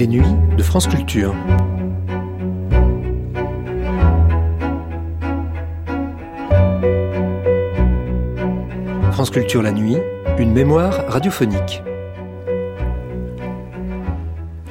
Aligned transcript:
Les 0.00 0.06
nuits 0.06 0.22
de 0.56 0.62
France 0.62 0.86
Culture. 0.86 1.34
France 9.12 9.28
Culture 9.28 9.60
la 9.60 9.72
nuit, 9.72 9.98
une 10.38 10.52
mémoire 10.52 11.06
radiophonique. 11.06 11.82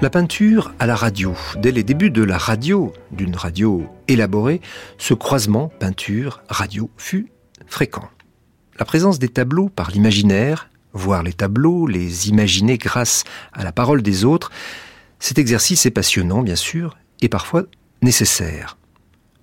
La 0.01 0.09
peinture 0.09 0.73
à 0.79 0.87
la 0.87 0.95
radio. 0.95 1.35
Dès 1.57 1.71
les 1.71 1.83
débuts 1.83 2.09
de 2.09 2.23
la 2.23 2.39
radio, 2.39 2.91
d'une 3.11 3.35
radio 3.35 3.85
élaborée, 4.07 4.61
ce 4.97 5.13
croisement 5.13 5.67
peinture-radio 5.79 6.89
fut 6.97 7.31
fréquent. 7.67 8.09
La 8.79 8.85
présence 8.85 9.19
des 9.19 9.29
tableaux 9.29 9.69
par 9.69 9.91
l'imaginaire, 9.91 10.71
voir 10.93 11.21
les 11.21 11.33
tableaux, 11.33 11.85
les 11.85 12.29
imaginer 12.29 12.79
grâce 12.79 13.25
à 13.53 13.63
la 13.63 13.71
parole 13.71 14.01
des 14.01 14.25
autres, 14.25 14.49
cet 15.19 15.37
exercice 15.37 15.85
est 15.85 15.91
passionnant, 15.91 16.41
bien 16.41 16.55
sûr, 16.55 16.97
et 17.21 17.29
parfois 17.29 17.65
nécessaire. 18.01 18.77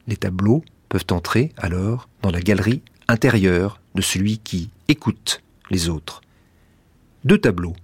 Les 0.07 0.17
tableaux 0.17 0.65
peuvent 0.89 1.07
entrer 1.11 1.53
alors 1.57 2.09
dans 2.23 2.31
la 2.31 2.41
galerie 2.41 2.83
intérieure 3.09 3.81
de 3.95 4.03
celui 4.03 4.39
qui 4.39 4.71
écoute 4.89 5.43
les 5.71 5.89
autres. 5.89 6.23
Deux 7.25 7.39
tableaux. 7.39 7.75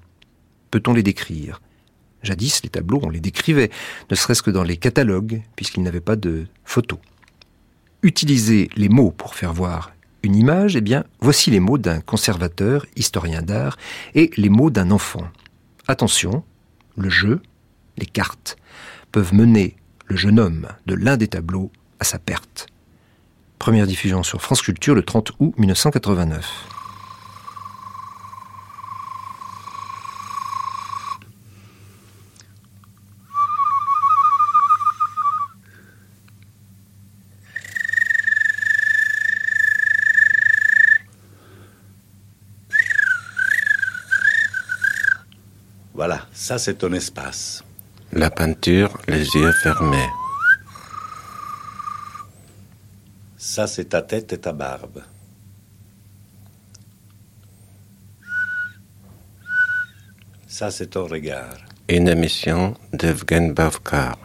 Peut-on 0.70 0.95
les 0.95 1.02
décrire? 1.02 1.60
Jadis, 2.23 2.60
les 2.62 2.70
tableaux, 2.70 3.01
on 3.02 3.10
les 3.10 3.20
décrivait, 3.20 3.70
ne 4.10 4.15
serait-ce 4.15 4.43
que 4.43 4.51
dans 4.51 4.62
les 4.62 4.77
catalogues, 4.77 5.43
puisqu'ils 5.56 5.82
n'avaient 5.82 6.01
pas 6.01 6.16
de 6.16 6.46
photos. 6.65 7.01
Utiliser 8.02 8.70
les 8.76 8.88
mots 8.88 9.10
pour 9.10 9.35
faire 9.35 9.52
voir 9.52 9.93
une 10.23 10.37
image, 10.37 10.76
eh 10.76 10.80
bien, 10.80 11.04
voici 11.20 11.51
les 11.51 11.59
mots 11.59 11.79
d'un 11.79 12.01
conservateur, 12.01 12.87
historien 12.95 13.43
d'art, 13.43 13.76
et 14.15 14.30
les 14.37 14.48
mots 14.48 14.70
d'un 14.70 14.93
enfant. 14.93 15.29
Attention, 15.88 16.45
le 16.96 17.10
jeu, 17.10 17.40
les 17.98 18.07
cartes, 18.07 18.57
peuvent 19.10 19.35
mener 19.35 19.76
le 20.07 20.16
jeune 20.16 20.38
homme 20.38 20.68
de 20.87 20.95
l'un 20.95 21.16
des 21.16 21.29
tableaux 21.29 21.71
à 22.01 22.04
sa 22.04 22.18
perte. 22.18 22.66
Première 23.59 23.87
diffusion 23.87 24.23
sur 24.23 24.43
France 24.43 24.62
Culture 24.62 24.95
le 24.95 25.02
30 25.02 25.32
août 25.38 25.54
1989. 25.57 26.68
Voilà, 45.95 46.26
ça 46.32 46.59
c'est 46.59 46.74
ton 46.74 46.93
espace. 46.95 47.63
La 48.13 48.30
peinture, 48.30 48.99
les 49.09 49.24
yeux 49.37 49.52
fermés. 49.63 50.09
Ça 53.37 53.66
c'est 53.66 53.87
ta 53.87 54.02
tête 54.02 54.32
et 54.32 54.38
ta 54.38 54.52
barbe. 54.52 55.02
Ça 60.46 60.71
c'est 60.71 60.88
ton 60.88 61.07
regard. 61.07 61.57
Une 61.88 62.09
émission 62.09 62.77
d'Evgen 62.93 63.52
Bavkar. 63.52 64.19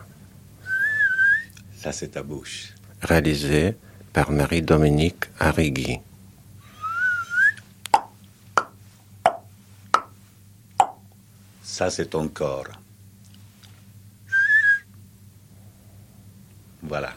Ça 1.76 1.92
c'est 1.92 2.10
ta 2.10 2.24
bouche. 2.24 2.74
Réalisée 3.02 3.78
par 4.12 4.32
Marie-Dominique 4.32 5.26
Arrigui. 5.40 6.00
Ça, 11.78 11.92
c'est 11.92 12.08
ton 12.08 12.28
corps. 12.28 12.66
Voilà. 16.82 17.14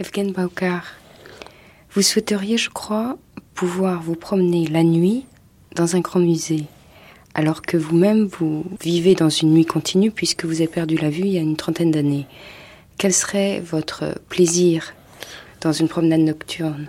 Evgen 0.00 0.32
Baukar, 0.32 0.82
vous 1.92 2.02
souhaiteriez, 2.02 2.58
je 2.58 2.68
crois, 2.68 3.16
pouvoir 3.54 4.02
vous 4.02 4.16
promener 4.16 4.66
la 4.66 4.82
nuit 4.82 5.24
dans 5.76 5.94
un 5.94 6.00
grand 6.00 6.18
musée, 6.18 6.64
alors 7.32 7.62
que 7.62 7.76
vous-même, 7.76 8.24
vous 8.26 8.64
vivez 8.82 9.14
dans 9.14 9.28
une 9.28 9.54
nuit 9.54 9.64
continue 9.64 10.10
puisque 10.10 10.46
vous 10.46 10.56
avez 10.56 10.66
perdu 10.66 10.96
la 10.96 11.10
vue 11.10 11.20
il 11.20 11.28
y 11.28 11.38
a 11.38 11.42
une 11.42 11.56
trentaine 11.56 11.92
d'années. 11.92 12.26
Quel 12.98 13.12
serait 13.12 13.60
votre 13.60 14.18
plaisir 14.28 14.94
dans 15.60 15.72
une 15.72 15.86
promenade 15.86 16.22
nocturne? 16.22 16.88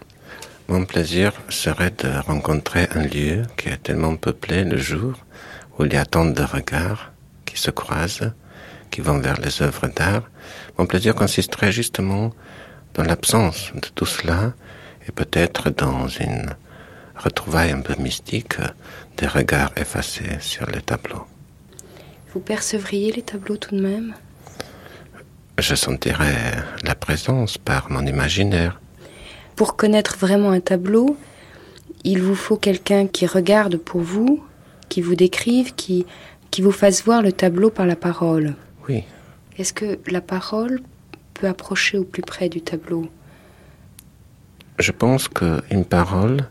Mon 0.67 0.83
plaisir 0.85 1.33
serait 1.49 1.91
de 1.91 2.09
rencontrer 2.25 2.87
un 2.95 3.03
lieu 3.03 3.43
qui 3.55 3.69
est 3.69 3.83
tellement 3.83 4.15
peuplé 4.15 4.63
le 4.63 4.77
jour 4.77 5.13
où 5.77 5.85
il 5.85 5.93
y 5.93 5.97
a 5.97 6.05
tant 6.05 6.25
de 6.25 6.41
regards 6.41 7.11
qui 7.45 7.59
se 7.59 7.69
croisent, 7.69 8.33
qui 8.89 9.01
vont 9.01 9.19
vers 9.19 9.39
les 9.39 9.61
œuvres 9.61 9.89
d'art. 9.95 10.23
Mon 10.79 10.87
plaisir 10.87 11.13
consisterait 11.13 11.71
justement 11.71 12.31
dans 12.95 13.03
l'absence 13.03 13.71
de 13.75 13.87
tout 13.93 14.05
cela 14.05 14.53
et 15.07 15.11
peut-être 15.11 15.69
dans 15.69 16.07
une 16.07 16.55
retrouvaille 17.15 17.71
un 17.71 17.81
peu 17.81 17.95
mystique 18.01 18.57
des 19.17 19.27
regards 19.27 19.71
effacés 19.77 20.37
sur 20.39 20.65
les 20.69 20.81
tableaux. 20.81 21.25
Vous 22.33 22.39
percevriez 22.39 23.11
les 23.11 23.21
tableaux 23.21 23.57
tout 23.57 23.75
de 23.75 23.81
même? 23.81 24.13
Je 25.57 25.75
sentirais 25.75 26.51
la 26.83 26.95
présence 26.95 27.57
par 27.57 27.89
mon 27.89 28.05
imaginaire. 28.05 28.81
Pour 29.55 29.77
connaître 29.77 30.17
vraiment 30.17 30.51
un 30.51 30.59
tableau, 30.59 31.17
il 32.03 32.21
vous 32.21 32.35
faut 32.35 32.57
quelqu'un 32.57 33.07
qui 33.07 33.25
regarde 33.25 33.77
pour 33.77 34.01
vous, 34.01 34.43
qui 34.89 35.01
vous 35.01 35.15
décrive, 35.15 35.73
qui, 35.75 36.05
qui 36.51 36.61
vous 36.61 36.73
fasse 36.73 37.03
voir 37.03 37.21
le 37.21 37.31
tableau 37.31 37.69
par 37.69 37.85
la 37.85 37.95
parole. 37.95 38.55
Oui. 38.89 39.03
Est-ce 39.57 39.71
que 39.71 39.99
la 40.07 40.19
parole 40.19 40.81
peut 41.35 41.47
approcher 41.47 41.97
au 41.97 42.03
plus 42.03 42.23
près 42.23 42.49
du 42.49 42.61
tableau 42.61 43.07
Je 44.79 44.91
pense 44.91 45.27
qu'une 45.27 45.85
parole 45.85 46.49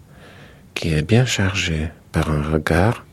qui 0.74 0.92
est 0.92 1.02
bien 1.02 1.26
chargée 1.26 1.88
par 2.12 2.30
un 2.30 2.42
regard, 2.42 3.04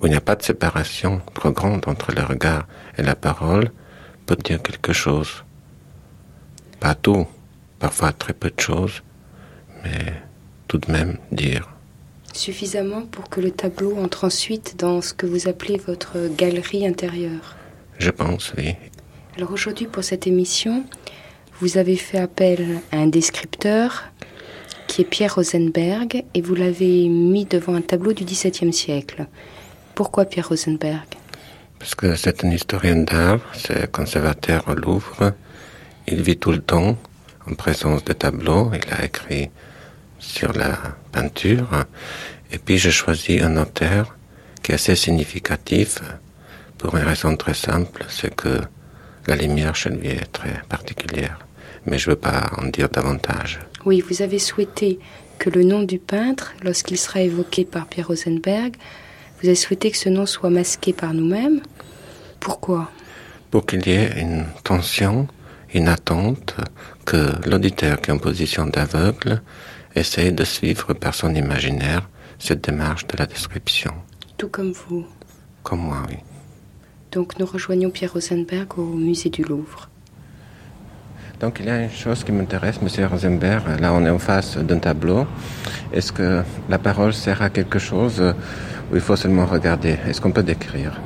où 0.00 0.06
il 0.06 0.10
n'y 0.10 0.16
a 0.16 0.20
pas 0.20 0.36
de 0.36 0.42
séparation 0.42 1.20
trop 1.34 1.50
grande 1.50 1.86
entre 1.88 2.12
le 2.12 2.22
regard 2.22 2.66
et 2.96 3.02
la 3.02 3.16
parole, 3.16 3.70
peut 4.26 4.36
dire 4.36 4.62
quelque 4.62 4.92
chose. 4.92 5.44
Pas 6.80 6.94
tout, 6.94 7.26
parfois 7.78 8.12
très 8.12 8.32
peu 8.32 8.50
de 8.50 8.60
choses, 8.60 9.02
mais 9.82 10.12
tout 10.68 10.78
de 10.78 10.90
même 10.90 11.18
dire. 11.32 11.68
Suffisamment 12.32 13.02
pour 13.02 13.30
que 13.30 13.40
le 13.40 13.50
tableau 13.50 13.96
entre 13.96 14.24
ensuite 14.24 14.76
dans 14.78 15.00
ce 15.00 15.14
que 15.14 15.26
vous 15.26 15.48
appelez 15.48 15.78
votre 15.78 16.28
galerie 16.36 16.86
intérieure. 16.86 17.56
Je 17.98 18.10
pense, 18.10 18.52
oui. 18.58 18.74
Alors 19.36 19.52
aujourd'hui, 19.52 19.86
pour 19.86 20.04
cette 20.04 20.26
émission, 20.26 20.84
vous 21.60 21.78
avez 21.78 21.96
fait 21.96 22.18
appel 22.18 22.80
à 22.92 22.98
un 22.98 23.06
descripteur 23.06 24.04
qui 24.86 25.02
est 25.02 25.04
Pierre 25.04 25.36
Rosenberg 25.36 26.24
et 26.34 26.40
vous 26.40 26.54
l'avez 26.54 27.08
mis 27.08 27.44
devant 27.44 27.74
un 27.74 27.80
tableau 27.80 28.12
du 28.12 28.24
XVIIe 28.24 28.72
siècle. 28.72 29.26
Pourquoi 29.94 30.26
Pierre 30.26 30.48
Rosenberg? 30.48 31.06
Parce 31.78 31.94
que 31.94 32.14
c'est 32.14 32.44
un 32.44 32.50
historien 32.50 32.96
d'art, 32.96 33.40
c'est 33.54 33.90
conservateur 33.90 34.64
au 34.68 34.74
Louvre. 34.74 35.32
Il 36.06 36.22
vit 36.22 36.36
tout 36.36 36.52
le 36.52 36.60
temps 36.60 36.96
en 37.50 37.54
présence 37.54 38.04
de 38.04 38.12
tableaux. 38.12 38.70
Il 38.74 38.92
a 38.92 39.04
écrit 39.04 39.50
sur 40.18 40.52
la 40.52 40.76
peinture. 41.12 41.68
Et 42.52 42.58
puis 42.58 42.78
j'ai 42.78 42.90
choisi 42.90 43.40
un 43.40 43.56
auteur 43.56 44.16
qui 44.62 44.72
est 44.72 44.76
assez 44.76 44.96
significatif 44.96 46.00
pour 46.78 46.96
une 46.96 47.04
raison 47.04 47.36
très 47.36 47.54
simple, 47.54 48.04
c'est 48.08 48.34
que 48.34 48.60
la 49.26 49.36
lumière 49.36 49.74
chez 49.74 49.90
lui 49.90 50.08
est 50.08 50.30
très 50.32 50.62
particulière. 50.68 51.45
Mais 51.86 51.98
je 51.98 52.10
ne 52.10 52.14
veux 52.14 52.20
pas 52.20 52.50
en 52.58 52.66
dire 52.66 52.88
davantage. 52.88 53.60
Oui, 53.84 54.00
vous 54.00 54.22
avez 54.22 54.38
souhaité 54.38 54.98
que 55.38 55.50
le 55.50 55.62
nom 55.62 55.82
du 55.82 55.98
peintre, 55.98 56.54
lorsqu'il 56.62 56.98
sera 56.98 57.20
évoqué 57.20 57.64
par 57.64 57.86
Pierre 57.86 58.08
Rosenberg, 58.08 58.76
vous 59.40 59.48
avez 59.48 59.56
souhaité 59.56 59.90
que 59.90 59.96
ce 59.96 60.08
nom 60.08 60.26
soit 60.26 60.50
masqué 60.50 60.92
par 60.92 61.14
nous-mêmes. 61.14 61.60
Pourquoi? 62.40 62.90
Pour 63.50 63.66
qu'il 63.66 63.86
y 63.86 63.92
ait 63.92 64.20
une 64.20 64.46
tension, 64.64 65.28
une 65.74 65.88
attente, 65.88 66.54
que 67.04 67.30
l'auditeur 67.48 68.00
qui 68.00 68.10
est 68.10 68.14
en 68.14 68.18
position 68.18 68.66
d'aveugle 68.66 69.42
essaye 69.94 70.32
de 70.32 70.44
suivre 70.44 70.92
par 70.94 71.14
son 71.14 71.34
imaginaire 71.34 72.08
cette 72.38 72.64
démarche 72.64 73.06
de 73.06 73.16
la 73.16 73.26
description. 73.26 73.92
Tout 74.36 74.48
comme 74.48 74.72
vous. 74.72 75.06
Comme 75.62 75.80
moi, 75.80 76.02
oui. 76.08 76.16
Donc 77.12 77.38
nous 77.38 77.46
rejoignons 77.46 77.90
Pierre 77.90 78.12
Rosenberg 78.12 78.78
au 78.78 78.84
musée 78.84 79.30
du 79.30 79.42
Louvre. 79.42 79.88
Donc 81.40 81.58
il 81.60 81.66
y 81.66 81.68
a 81.68 81.82
une 81.82 81.90
chose 81.90 82.24
qui 82.24 82.32
m'intéresse, 82.32 82.80
Monsieur 82.80 83.06
Rosenberg. 83.06 83.78
Là, 83.78 83.92
on 83.92 84.04
est 84.06 84.10
en 84.10 84.18
face 84.18 84.56
d'un 84.56 84.78
tableau. 84.78 85.26
Est-ce 85.92 86.10
que 86.10 86.42
la 86.70 86.78
parole 86.78 87.12
sert 87.12 87.42
à 87.42 87.50
quelque 87.50 87.78
chose 87.78 88.22
ou 88.90 88.94
il 88.94 89.02
faut 89.02 89.16
seulement 89.16 89.44
regarder? 89.44 89.98
Est-ce 90.08 90.22
qu'on 90.22 90.30
peut 90.30 90.42
décrire? 90.42 90.98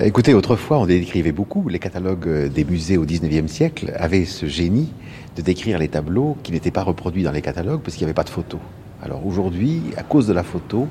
Écoutez, 0.00 0.34
autrefois, 0.34 0.78
on 0.78 0.86
décrivait 0.86 1.32
beaucoup. 1.32 1.66
Les 1.70 1.78
catalogues 1.78 2.52
des 2.52 2.64
musées 2.64 2.98
au 2.98 3.06
19e 3.06 3.48
siècle 3.48 3.90
avaient 3.96 4.26
ce 4.26 4.44
génie 4.44 4.92
de 5.34 5.40
décrire 5.40 5.78
les 5.78 5.88
tableaux 5.88 6.36
qui 6.42 6.52
n'étaient 6.52 6.70
pas 6.70 6.82
reproduits 6.82 7.22
dans 7.22 7.32
les 7.32 7.42
catalogues 7.42 7.80
parce 7.80 7.96
qu'il 7.96 8.04
n'y 8.04 8.10
avait 8.10 8.14
pas 8.14 8.24
de 8.24 8.30
photos. 8.30 8.60
Alors 9.02 9.26
aujourd'hui, 9.26 9.82
à 9.96 10.02
cause 10.02 10.26
de 10.26 10.34
la 10.34 10.42
photo, 10.42 10.88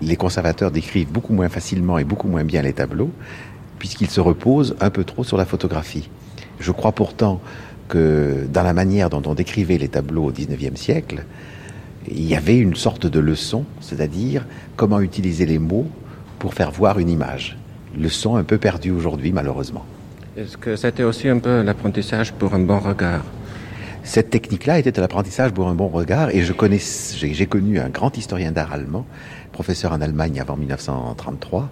les 0.00 0.16
conservateurs 0.16 0.72
décrivent 0.72 1.12
beaucoup 1.12 1.34
moins 1.34 1.48
facilement 1.48 1.98
et 1.98 2.04
beaucoup 2.04 2.26
moins 2.26 2.42
bien 2.42 2.62
les 2.62 2.72
tableaux. 2.72 3.12
puisqu'il 3.82 4.08
se 4.08 4.20
repose 4.20 4.76
un 4.78 4.90
peu 4.90 5.02
trop 5.02 5.24
sur 5.24 5.36
la 5.36 5.44
photographie. 5.44 6.08
Je 6.60 6.70
crois 6.70 6.92
pourtant 6.92 7.40
que 7.92 8.46
dans 8.50 8.62
la 8.62 8.72
manière 8.72 9.10
dont 9.10 9.22
on 9.26 9.34
décrivait 9.34 9.76
les 9.76 9.88
tableaux 9.88 10.28
au 10.28 10.32
XIXe 10.32 10.80
siècle, 10.80 11.24
il 12.08 12.26
y 12.26 12.34
avait 12.34 12.56
une 12.56 12.74
sorte 12.74 13.06
de 13.06 13.20
leçon, 13.20 13.66
c'est-à-dire 13.82 14.46
comment 14.76 15.00
utiliser 15.00 15.44
les 15.44 15.58
mots 15.58 15.86
pour 16.38 16.54
faire 16.54 16.70
voir 16.70 16.98
une 16.98 17.10
image. 17.10 17.58
Leçon 17.94 18.36
un 18.36 18.44
peu 18.44 18.56
perdue 18.56 18.92
aujourd'hui, 18.92 19.30
malheureusement. 19.30 19.84
Est-ce 20.38 20.56
que 20.56 20.74
c'était 20.74 21.02
aussi 21.02 21.28
un 21.28 21.38
peu 21.38 21.60
l'apprentissage 21.60 22.32
pour 22.32 22.54
un 22.54 22.60
bon 22.60 22.78
regard? 22.78 23.24
Cette 24.04 24.30
technique-là 24.30 24.78
était 24.78 24.98
l'apprentissage 24.98 25.52
pour 25.52 25.68
un 25.68 25.74
bon 25.74 25.88
regard, 25.88 26.30
et 26.30 26.40
je 26.40 26.54
connais, 26.54 26.80
j'ai 26.80 27.46
connu 27.46 27.78
un 27.78 27.90
grand 27.90 28.16
historien 28.16 28.52
d'art 28.52 28.72
allemand, 28.72 29.04
professeur 29.52 29.92
en 29.92 30.00
Allemagne 30.00 30.40
avant 30.40 30.56
1933, 30.56 31.68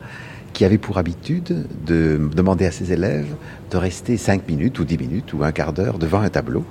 qui 0.61 0.67
avait 0.67 0.77
pour 0.77 0.99
habitude 0.99 1.65
de 1.87 2.21
demander 2.37 2.67
à 2.67 2.71
ses 2.71 2.93
élèves 2.93 3.35
de 3.71 3.79
rester 3.79 4.19
5 4.19 4.47
minutes 4.47 4.79
ou 4.79 4.85
10 4.85 4.99
minutes 4.99 5.33
ou 5.33 5.43
un 5.43 5.53
quart 5.53 5.73
d'heure 5.73 5.97
devant 5.97 6.21
un 6.21 6.29
tableau. 6.29 6.67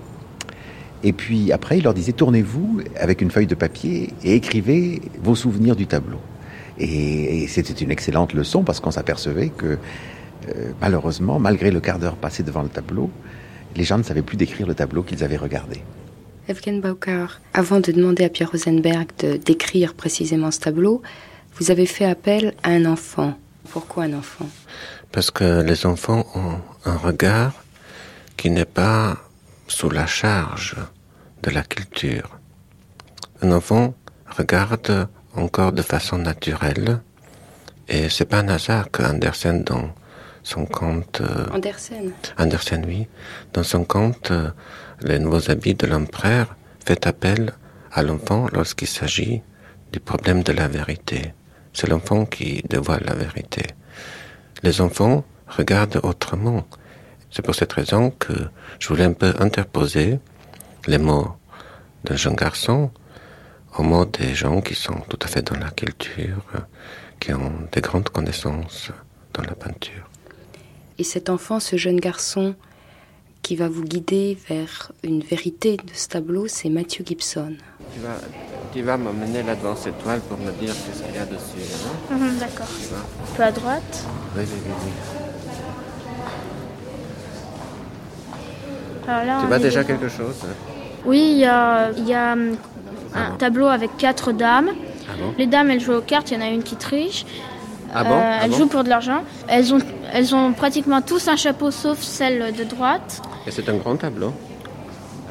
Et 1.04 1.12
puis 1.12 1.52
après, 1.52 1.80
il 1.80 1.86
leur 1.86 1.96
disait 1.96 2.12
tournez-vous 2.12 2.82
avec 2.96 3.20
une 3.20 3.32
feuille 3.32 3.48
de 3.48 3.56
papier 3.56 4.14
et 4.24 4.36
écrivez 4.36 5.02
vos 5.24 5.34
souvenirs 5.34 5.76
du 5.76 5.88
tableau. 5.88 6.20
Et, 6.78 7.48
c'était 7.48 7.74
une 7.74 7.90
excellente 7.90 8.34
leçon 8.34 8.62
parce 8.62 8.80
qu'on 8.80 8.92
s'apercevait 8.92 9.50
que 9.50 9.66
euh, 9.66 10.72
malheureusement, 10.80 11.40
malgré 11.40 11.72
le 11.72 11.80
quart 11.80 11.98
d'heure 11.98 12.16
passé 12.16 12.44
devant 12.44 12.62
le 12.62 12.70
tableau, 12.70 13.10
les 13.76 13.86
gens 13.86 13.98
ne 13.98 14.04
savaient 14.04 14.22
plus 14.22 14.38
décrire 14.38 14.68
le 14.68 14.76
tableau 14.76 15.02
qu'ils 15.02 15.24
avaient 15.24 15.36
regardé. 15.36 15.82
Evgen 16.48 16.80
Baukar, 16.80 17.42
avant 17.56 17.80
de 17.80 17.92
demander 17.92 18.24
à 18.24 18.30
Pierre 18.30 18.52
Rosenberg 18.52 19.08
de 19.18 19.38
décrire 19.38 19.96
précisément 19.96 20.52
ce 20.52 20.60
tableau, 20.60 21.02
vous 21.56 21.72
avez 21.72 21.88
fait 21.88 22.06
appel 22.06 22.54
à 22.62 22.70
un 22.70 22.86
enfant. 22.86 23.36
Pourquoi 23.72 24.04
un 24.06 24.14
enfant? 24.14 24.48
Parce 25.12 25.32
que 25.32 25.62
les 25.62 25.86
enfants 25.86 26.26
ont 26.36 26.60
un 26.86 26.98
regard 26.98 27.54
qui 28.38 28.50
n'est 28.50 28.66
pas 28.66 29.18
sous 29.68 29.90
la 29.90 30.08
charge 30.08 30.76
de 31.44 31.52
la 31.52 31.64
culture. 31.64 32.40
Un 33.42 33.52
enfant 33.52 33.94
regarde 34.38 35.08
encore 35.36 35.72
de 35.72 35.82
façon 35.82 36.18
naturelle 36.18 37.02
et 37.88 38.10
c'est 38.10 38.26
pas 38.26 38.40
un 38.40 38.50
hasard 38.50 38.92
que 38.92 39.04
Andersen 39.04 39.64
dans 39.64 39.90
son 40.44 40.66
conte 40.66 41.22
euh, 41.22 41.48
Andersen? 41.52 42.12
Andersen 42.38 42.86
oui 42.88 43.08
dans 43.54 43.64
son 43.64 43.84
conte 43.84 44.32
euh, 44.32 44.50
Les 45.02 45.20
nouveaux 45.20 45.50
habits 45.50 45.76
de 45.76 45.88
l'empereur 45.88 46.56
fait 46.86 47.08
appel 47.08 47.54
à 47.92 48.04
l'enfant 48.04 48.48
lorsqu'il 48.52 48.88
s'agit 48.88 49.42
du 49.92 50.00
problème 50.00 50.44
de 50.44 50.52
la 50.52 50.68
vérité. 50.68 51.34
C'est 51.80 51.88
l'enfant 51.88 52.26
qui 52.26 52.62
dévoile 52.68 53.04
la 53.06 53.16
vérité. 53.16 53.64
Les 54.64 54.82
enfants 54.82 55.24
regardent 55.48 56.02
autrement. 56.04 56.68
C'est 57.32 57.42
pour 57.42 57.56
cette 57.56 57.72
raison 57.72 58.12
que 58.12 58.34
je 58.80 58.90
voulais 58.90 59.06
un 59.06 59.14
peu 59.14 59.34
interposer 59.40 60.20
les 60.88 60.98
mots 60.98 61.38
d'un 62.04 62.18
jeune 62.18 62.36
garçon 62.36 62.92
aux 63.78 63.84
mots 63.84 64.04
des 64.04 64.36
gens 64.36 64.60
qui 64.60 64.76
sont 64.76 65.00
tout 65.08 65.20
à 65.22 65.28
fait 65.28 65.42
dans 65.42 65.58
la 65.58 65.70
culture, 65.70 66.44
qui 67.18 67.32
ont 67.32 67.54
des 67.72 67.80
grandes 67.80 68.10
connaissances 68.10 68.92
dans 69.34 69.44
la 69.44 69.56
peinture. 69.56 70.10
Et 70.98 71.06
cet 71.06 71.30
enfant, 71.30 71.62
ce 71.62 71.78
jeune 71.78 72.02
garçon 72.02 72.56
qui 73.42 73.56
va 73.56 73.68
vous 73.68 73.84
guider 73.84 74.38
vers 74.48 74.92
une 75.04 75.22
vérité 75.22 75.78
de 75.78 75.92
ce 75.94 76.08
tableau, 76.08 76.48
c'est 76.48 76.70
Matthew 76.70 77.06
Gibson. 77.06 77.54
Tu 77.94 78.00
vas, 78.02 78.18
tu 78.74 78.82
vas 78.82 78.98
m'emmener 78.98 79.42
là 79.44 79.56
devant 79.56 79.76
cette 79.76 79.98
toile 80.04 80.20
pour 80.22 80.38
me 80.38 80.52
dire 80.52 80.74
ce 80.74 81.02
qu'il 81.04 81.16
y 81.16 81.18
a 81.18 81.26
dessus. 81.26 81.74
Mhm, 82.12 82.38
d'accord. 82.40 82.68
Un 82.68 83.36
peu 83.36 83.44
à 83.44 83.52
droite. 83.52 84.06
Oui, 84.36 84.44
oui, 84.46 84.60
oui. 84.66 84.72
oui. 84.86 84.92
Alors 89.08 89.42
tu 89.42 89.48
vois 89.48 89.58
déjà 89.60 89.84
quelque 89.84 90.08
chose 90.10 90.36
hein? 90.44 90.54
Oui, 91.06 91.30
il 91.32 91.38
y 91.40 91.46
a, 91.46 91.92
y 91.92 92.14
a 92.14 92.34
un 92.34 92.52
Ah 93.16 93.30
bon? 93.32 93.38
tableau 93.38 93.66
avec 93.68 93.98
quatre 93.98 94.32
dames. 94.34 94.70
Ah 95.10 95.14
bon? 95.20 95.34
Les 95.38 95.48
dames, 95.48 95.72
elles 95.72 95.80
jouent 95.80 95.94
aux 95.94 96.02
cartes, 96.02 96.30
il 96.30 96.36
y 96.36 96.38
en 96.38 96.42
a 96.46 96.50
une 96.50 96.62
qui 96.62 96.76
triche. 96.76 97.26
Ah 97.94 98.04
bon 98.04 98.12
Euh, 98.16 98.20
Ah 98.22 98.40
elles 98.44 98.52
bon 98.52 98.58
jouent 98.58 98.68
pour 98.68 98.84
de 98.84 98.90
l'argent. 98.90 99.22
Elles 99.48 99.74
ont, 99.74 99.80
elles 100.14 100.36
ont 100.36 100.54
pratiquement 100.54 101.02
tous 101.02 101.28
un 101.28 101.36
chapeau 101.36 101.72
sauf 101.72 102.00
celle 102.00 102.54
de 102.56 102.64
droite. 102.64 103.22
Et 103.48 103.52
c'est 103.52 103.68
un 103.70 103.76
grand 103.78 103.96
tableau. 103.96 104.34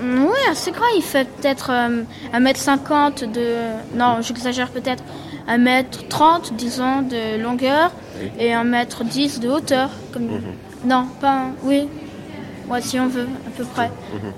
Mm, 0.02 0.24
Oui, 0.24 0.38
assez 0.50 0.70
grand. 0.70 0.86
Il 0.96 1.02
fait 1.02 1.26
peut-être 1.28 1.70
euh, 1.70 2.02
1m50 2.34 3.30
de... 3.32 3.46
Non, 3.94 4.18
j'exagère 4.20 4.68
peut-être. 4.70 5.02
1m30, 5.48 6.54
disons, 6.56 7.02
de 7.02 7.40
longueur 7.42 7.90
Oui. 8.20 8.30
et 8.38 8.50
1m10 8.52 9.40
de 9.40 9.48
hauteur. 9.48 9.90
Comme... 10.12 10.24
Mhm. 10.26 10.42
Non, 10.84 11.06
pas... 11.20 11.30
un- 11.32 11.52
Oui. 11.64 11.88
Ouais, 12.68 12.80
si 12.82 13.00
on 13.00 13.06
veut, 13.08 13.26
à 13.46 13.50
peu 13.56 13.64
près. 13.64 13.90
Mhm. 14.12 14.32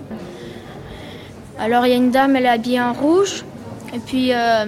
Alors, 1.58 1.84
il 1.87 1.90
y 1.90 1.93
a 1.93 1.96
une 1.96 2.11
dame, 2.11 2.37
elle 2.37 2.46
est 2.46 2.49
habillée 2.49 2.81
en 2.81 2.93
rouge. 2.93 3.44
Et 3.93 3.99
puis, 3.99 4.32
euh, 4.32 4.66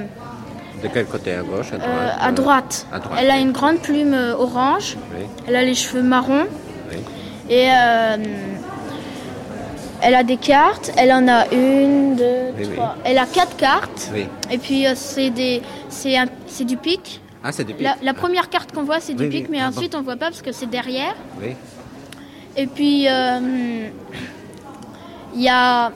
De 0.82 0.88
quel 0.88 1.06
côté 1.06 1.32
À 1.34 1.43
gauche 1.43 1.73
À 1.73 1.79
droite 1.79 1.88
euh, 1.88 2.11
à 2.20 2.29
Euh, 2.29 2.32
droite. 2.32 2.87
à 2.93 2.99
droite, 2.99 3.19
Elle 3.23 3.31
a 3.31 3.38
une 3.38 3.52
grande 3.52 3.79
plume 3.79 4.14
euh, 4.14 4.34
orange. 4.37 4.96
Oui, 5.17 5.26
Elle 5.46 5.56
a 5.56 5.62
les 5.62 5.75
cheveux 5.75 6.02
marrons. 6.02 6.46
oui. 6.90 6.99
Et 7.50 7.69
euh, 7.70 8.17
elle 10.00 10.14
a 10.14 10.25
des 10.25 10.37
cartes. 10.37 10.90
Elle 10.96 11.12
en 11.12 11.29
a 11.29 11.46
une, 11.52 12.17
deux, 12.17 12.46
Oui, 12.58 12.69
trois. 12.75 12.96
Elle 13.05 13.19
a 13.19 13.26
quatre 13.26 13.56
cartes. 13.56 14.11
Oui. 14.12 14.26
Et 14.50 14.58
puis 14.58 14.84
c'est 14.96 15.31
des, 15.31 15.62
c'est 15.88 16.17
un- 16.17 16.26
c'est 16.46 16.64
du 16.64 16.76
pic. 16.76 17.20
Ah, 17.44 17.52
c'est 17.52 17.64
du 17.64 17.75
pic. 17.75 17.82
La, 17.84 17.96
la 18.02 18.14
première 18.14 18.49
carte 18.49 18.73
qu'on 18.73 18.82
voit 18.84 19.00
c'est 19.00 19.14
du 19.14 19.29
pic, 19.29 19.49
mais 19.49 19.58
Ah 19.61 19.69
ensuite 19.69 19.94
on 19.94 20.02
voit 20.02 20.17
pas 20.17 20.26
parce 20.26 20.43
que 20.43 20.52
c'est 20.52 20.70
derrière. 20.70 21.14
Oui. 21.40 21.55
Et 22.56 22.67
puis 22.67 23.06
euh, 23.08 23.88
il 25.34 25.43
y 25.43 25.49
a 25.49 25.93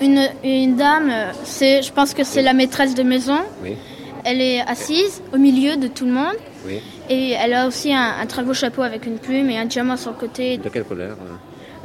une, 0.00 0.20
une 0.42 0.76
dame. 0.76 1.10
C'est, 1.44 1.82
je 1.82 1.92
pense 1.92 2.12
que 2.14 2.24
c'est 2.24 2.42
la 2.42 2.52
maîtresse 2.52 2.94
de 2.94 3.02
maison. 3.02 3.38
Oui. 3.62 3.76
Elle 4.24 4.40
est 4.40 4.60
assise 4.60 5.22
au 5.32 5.38
milieu 5.38 5.76
de 5.76 5.88
tout 5.88 6.06
le 6.06 6.12
monde. 6.12 6.36
Oui. 6.66 6.80
Et 7.10 7.32
elle 7.32 7.52
a 7.54 7.66
aussi 7.66 7.92
un, 7.92 8.14
un 8.22 8.26
très 8.26 8.42
beau 8.42 8.54
chapeau 8.54 8.82
avec 8.82 9.04
une 9.06 9.18
plume 9.18 9.50
et 9.50 9.58
un 9.58 9.66
diamant 9.66 9.96
sur 9.96 10.12
le 10.12 10.16
côté. 10.16 10.56
De 10.58 10.68
quelle 10.70 10.84
couleur 10.84 11.16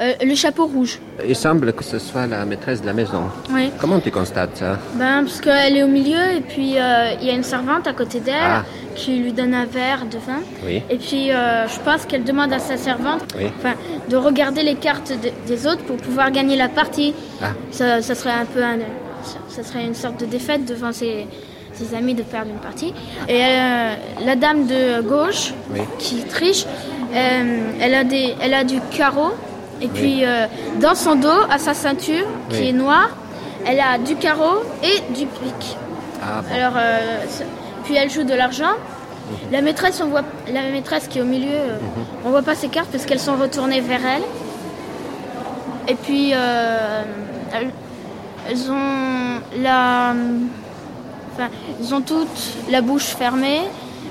Euh, 0.02 0.14
le 0.24 0.34
chapeau 0.34 0.66
rouge. 0.66 0.98
Il 1.28 1.36
semble 1.36 1.74
que 1.74 1.84
ce 1.84 2.00
soit 2.00 2.26
la 2.26 2.46
maîtresse 2.46 2.80
de 2.82 2.86
la 2.86 2.94
maison. 2.94 3.24
Oui. 3.52 3.70
Comment 3.82 4.00
tu 4.00 4.12
constates 4.12 4.56
ça 4.56 4.80
Ben, 4.96 5.24
parce 5.26 5.42
qu'elle 5.42 5.76
est 5.76 5.84
au 5.84 5.90
milieu 5.90 6.24
et 6.38 6.40
puis 6.40 6.78
euh, 6.78 7.12
il 7.20 7.28
y 7.28 7.30
a 7.30 7.34
une 7.34 7.44
servante 7.44 7.86
à 7.86 7.92
côté 7.92 8.22
d'elle 8.22 8.36
Ah. 8.60 8.64
qui 8.96 9.18
lui 9.18 9.34
donne 9.34 9.54
un 9.54 9.66
verre 9.66 10.06
de 10.06 10.18
vin. 10.18 10.40
Oui. 10.66 10.82
Et 10.90 10.96
puis 10.98 11.32
euh, 11.32 11.68
je 11.68 11.80
pense 11.82 12.06
qu'elle 12.06 12.24
demande 12.24 12.54
à 12.54 12.60
sa 12.60 12.78
servante 12.78 13.24
Oui. 13.38 13.48
enfin, 13.58 13.74
de 14.10 14.16
regarder 14.16 14.64
les 14.64 14.76
cartes 14.76 15.12
de- 15.12 15.34
des 15.52 15.68
autres 15.68 15.84
pour 15.84 15.98
pouvoir 15.98 16.32
gagner 16.32 16.56
la 16.56 16.70
partie. 16.70 17.14
Ah. 17.42 17.48
Ça, 17.72 18.02
ça 18.02 18.16
serait 18.16 18.32
un 18.32 18.46
peu 18.46 18.64
un- 18.64 18.80
ça, 19.24 19.40
ça 19.50 19.64
serait 19.68 19.84
une 19.86 19.96
sorte 19.96 20.18
de 20.22 20.26
défaite 20.28 20.64
devant 20.64 20.94
ses, 20.94 21.28
amis 21.96 22.14
de 22.14 22.24
perdre 22.24 22.52
une 22.52 22.58
partie. 22.60 22.94
Et 23.28 23.42
euh, 23.42 23.94
la 24.26 24.36
dame 24.36 24.66
de 24.68 25.02
gauche 25.02 25.54
Oui. 25.72 25.82
qui 25.98 26.24
triche, 26.24 26.66
euh, 27.14 27.72
elle, 27.82 27.96
a 27.96 28.04
des, 28.04 28.36
elle 28.42 28.54
a 28.54 28.64
du 28.64 28.80
carreau. 28.92 29.32
Et 29.82 29.88
puis 29.88 30.26
euh, 30.26 30.46
dans 30.82 30.96
son 30.96 31.16
dos, 31.16 31.42
à 31.50 31.58
sa 31.58 31.74
ceinture, 31.74 32.26
qui 32.50 32.70
est 32.70 32.74
noire, 32.74 33.10
elle 33.66 33.80
a 33.80 33.98
du 33.98 34.16
carreau 34.16 34.64
et 34.84 35.14
du 35.14 35.26
pic. 35.26 35.78
Ah 36.22 36.42
bon. 36.42 36.56
Alors, 36.56 36.74
puis 37.86 37.96
elle 37.96 38.10
joue 38.10 38.24
de 38.24 38.34
l'argent. 38.34 38.74
Mhm. 38.74 39.52
La 39.52 39.62
maîtresse, 39.62 40.02
on 40.04 40.08
voit, 40.08 40.24
la 40.52 40.64
maîtresse 40.72 41.08
qui 41.08 41.20
est 41.20 41.22
au 41.22 41.26
milieu, 41.26 41.48
euh, 41.54 41.78
on 42.26 42.30
voit 42.30 42.42
pas 42.42 42.56
ses 42.56 42.68
cartes 42.68 42.90
parce 42.92 43.06
qu'elles 43.06 43.20
sont 43.20 43.38
retournées 43.38 43.82
vers 43.82 44.02
elle. 44.06 44.24
Et 45.88 45.96
puis, 45.96 46.32
elles, 46.32 47.72
elles 48.48 48.72
ont 48.72 49.40
la, 49.64 50.14
enfin, 51.40 51.50
elles 51.80 51.94
ont 51.94 52.02
toutes 52.02 52.28
la 52.70 52.82
bouche 52.82 53.06
fermée. 53.06 53.62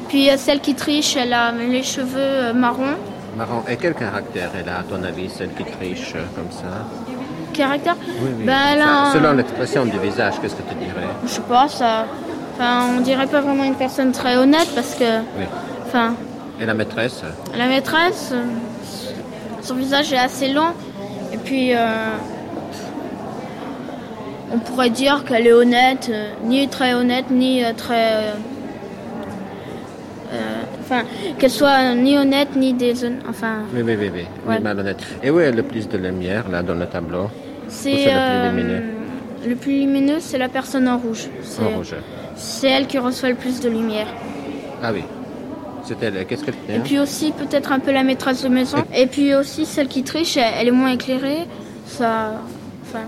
Puis 0.09 0.31
euh, 0.31 0.37
celle 0.39 0.61
qui 0.61 0.75
triche, 0.75 1.17
elle 1.17 1.33
a 1.33 1.53
les 1.53 1.83
cheveux 1.83 2.17
euh, 2.19 2.53
marrons. 2.55 2.97
Marrant. 3.37 3.63
Et 3.69 3.77
quel 3.77 3.95
caractère 3.95 4.51
elle 4.59 4.69
a, 4.69 4.79
à 4.79 4.83
ton 4.83 5.03
avis, 5.05 5.29
celle 5.29 5.51
qui 5.55 5.65
triche 5.65 6.15
euh, 6.17 6.25
comme 6.35 6.51
ça? 6.51 6.87
Caractère? 7.53 7.97
Oui, 8.01 8.31
oui. 8.39 8.45
Ben, 8.45 8.57
elle 8.73 8.81
a 8.83 9.13
Selon 9.13 9.33
l'expression 9.35 9.85
du 9.85 9.99
visage, 9.99 10.35
qu'est-ce 10.41 10.55
que 10.55 10.63
tu 10.69 10.75
dirais? 10.77 11.07
Je 11.25 11.29
sais 11.31 11.41
pas, 11.43 11.69
ça. 11.69 12.07
Enfin, 12.55 12.87
on 12.97 13.01
dirait 13.01 13.27
pas 13.27 13.41
vraiment 13.41 13.65
une 13.65 13.75
personne 13.75 14.13
très 14.13 14.37
honnête 14.37 14.69
parce 14.75 14.95
que, 14.95 15.19
Oui. 15.39 15.45
enfin, 15.87 16.15
Et 16.61 16.67
la 16.67 16.75
maîtresse? 16.75 17.23
La 17.57 17.67
maîtresse, 17.67 18.31
euh, 18.33 18.45
son 19.63 19.75
visage 19.75 20.13
est 20.13 20.19
assez 20.19 20.49
long. 20.49 20.71
Et 21.33 21.37
puis, 21.37 21.75
euh, 21.75 21.79
on 24.53 24.59
pourrait 24.59 24.91
dire 24.91 25.25
qu'elle 25.25 25.47
est 25.47 25.53
honnête, 25.53 26.09
euh, 26.11 26.31
ni 26.45 26.67
très 26.69 26.95
honnête, 26.95 27.27
ni 27.31 27.65
euh, 27.65 27.73
très. 27.77 28.13
euh, 30.33 30.63
Enfin, 30.81 31.03
qu'elle 31.39 31.51
soit 31.51 31.95
ni 31.95 32.17
honnête, 32.17 32.57
ni 32.57 32.73
déshonnête. 32.73 33.23
Enfin, 33.29 33.59
Oui, 33.75 33.83
oui, 33.85 33.97
oui, 34.01 34.11
oui. 34.15 34.25
Ouais. 34.47 34.59
Malhonnête. 34.59 34.99
Et 35.23 35.31
où 35.31 35.39
est 35.39 35.53
le 35.53 35.63
plus 35.63 35.87
de 35.89 35.99
lumière, 35.99 36.49
là, 36.51 36.63
dans 36.63 36.75
le 36.75 36.87
tableau 36.87 37.29
c'est. 37.69 37.91
le 38.07 38.51
plus 38.51 38.57
lumineux? 38.57 38.83
le 39.47 39.55
plus 39.55 39.73
lumineux, 39.81 40.17
c'est 40.21 40.39
la 40.39 40.49
personne 40.49 40.89
en 40.89 40.97
rouge. 40.99 41.29
C'est- 41.43 41.63
En 41.63 41.77
rouge. 41.77 41.95
C'est 42.37 42.69
elle 42.71 42.87
qui 42.87 42.99
reçoit 42.99 43.29
le 43.29 43.35
plus 43.35 43.61
de 43.61 43.69
lumière. 43.69 44.07
Ah 44.83 44.91
oui. 44.93 45.03
Qu'est-ce 45.87 46.45
qu'elle 46.45 46.55
Et 46.69 46.79
puis 46.81 46.99
aussi 46.99 47.33
peut-être 47.33 47.73
un 47.73 47.79
peu 47.79 47.93
la 47.93 48.03
maîtresse 48.03 48.43
de 48.43 48.49
maison. 48.49 48.79
Et 48.95 49.07
puis 49.07 49.35
aussi 49.35 49.65
celle 49.65 49.89
qui 49.89 50.03
triche, 50.03 50.37
elle, 50.37 50.53
elle 50.61 50.69
est 50.69 50.73
moins 50.73 50.91
éclairée. 50.93 51.47
Ça, 51.87 52.33
enfin, 52.83 53.05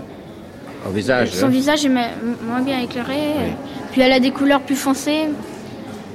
Au 0.87 0.89
visage. 0.91 1.31
son 1.31 1.45
hein. 1.45 1.49
visage 1.49 1.85
est 1.85 1.89
moins 1.89 2.61
bien 2.63 2.79
éclairé. 2.79 3.53
Puis 3.91 4.01
elle 4.01 4.13
a 4.13 4.19
des 4.19 4.31
couleurs 4.31 4.61
plus 4.61 4.75
foncées. 4.75 5.29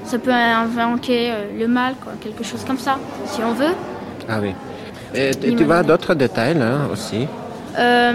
Ça 0.04 0.18
peut 0.18 0.32
invoquer 0.32 1.30
euh, 1.32 1.58
le 1.58 1.66
mal, 1.66 1.94
quoi, 2.02 2.12
quelque 2.20 2.44
chose 2.44 2.62
comme 2.64 2.78
ça, 2.78 2.98
si 3.26 3.40
on 3.42 3.52
veut. 3.52 3.74
Ah 4.28 4.38
oui. 4.40 4.54
Et 5.14 5.30
tu 5.34 5.54
tu 5.56 5.64
vois 5.64 5.82
d'autres 5.82 6.14
détails 6.14 6.54
là 6.54 6.72
aussi? 6.92 7.26
Euh, 7.78 8.12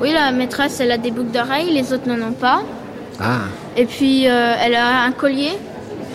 Oui, 0.00 0.12
la 0.12 0.30
maîtresse, 0.30 0.78
elle 0.80 0.92
a 0.92 0.98
des 0.98 1.10
boucles 1.10 1.32
d'oreilles, 1.32 1.72
les 1.72 1.92
autres 1.92 2.08
n'en 2.08 2.28
ont 2.28 2.32
pas. 2.32 2.60
Ah, 3.20 3.40
Et 3.76 3.84
puis, 3.84 4.28
euh, 4.28 4.54
elle 4.64 4.76
a 4.76 5.02
un 5.02 5.10
collier, 5.12 5.52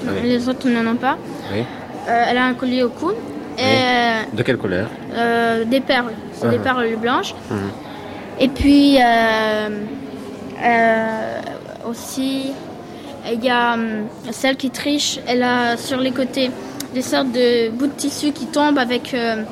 Oui. 0.05 0.13
les 0.23 0.47
autres 0.47 0.69
n'en 0.69 0.89
ont 0.91 0.95
pas. 0.95 1.17
oui. 1.53 1.65
Euh, 2.09 2.23
elle 2.29 2.37
a 2.37 2.45
un 2.45 2.53
collier 2.53 2.83
au 2.83 2.89
cou 2.89 3.11
et 3.57 4.35
De 4.35 4.43
quelle 4.43 4.57
couleur? 4.57 4.87
Euh, 5.15 5.65
des 5.65 5.79
perles, 5.81 6.13
c'est 6.33 6.49
des 6.49 6.57
Mhm. 6.57 6.63
perles 6.63 6.95
blanches. 6.97 7.33
Mhm. 7.49 7.57
Et 8.39 8.47
puis, 8.47 8.97
euh, 8.99 9.69
euh, 10.63 11.41
aussi, 11.89 12.51
il 13.31 13.43
y 13.43 13.49
a 13.49 13.73
hum, 13.75 14.07
celle 14.31 14.55
qui 14.57 14.69
triche, 14.69 15.19
elle 15.27 15.43
a 15.43 15.77
sur 15.77 15.99
les 15.99 16.11
côtés 16.11 16.51
des 16.93 17.01
sortes 17.01 17.31
de 17.31 17.69
bouts 17.69 17.87
de 17.87 17.91
tissu 17.93 18.31
qui 18.31 18.45
tombent 18.47 18.77
avec 18.77 19.13
euh, 19.13 19.43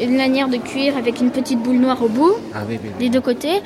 une 0.00 0.16
lanière 0.18 0.48
de 0.48 0.56
cuir 0.58 0.96
avec 0.96 1.20
une 1.20 1.30
petite 1.30 1.60
boule 1.60 1.76
noire 1.76 2.02
au 2.02 2.08
bout, 2.08 2.34
Ah 2.54 2.58
oui, 2.68 2.78
oui. 2.82 2.90
des 2.98 3.08
deux 3.08 3.20
côtés. 3.22 3.62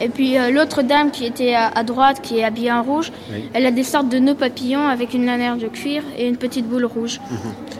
Et 0.00 0.08
puis 0.08 0.38
euh, 0.38 0.50
l'autre 0.52 0.82
dame 0.82 1.10
qui 1.10 1.26
était 1.26 1.54
à, 1.54 1.66
à 1.74 1.82
droite, 1.82 2.20
qui 2.22 2.38
est 2.38 2.44
habillée 2.44 2.70
en 2.70 2.82
rouge, 2.84 3.10
Oui. 3.32 3.48
elle 3.54 3.66
a 3.66 3.72
des 3.72 3.82
sortes 3.82 4.08
de 4.08 4.18
nœuds 4.20 4.36
papillons 4.36 4.86
avec 4.86 5.12
une 5.14 5.26
lanière 5.26 5.56
de 5.56 5.66
cuir 5.66 6.04
et 6.16 6.28
une 6.28 6.36
petite 6.36 6.66
boule 6.68 6.84
rouge. 6.84 7.20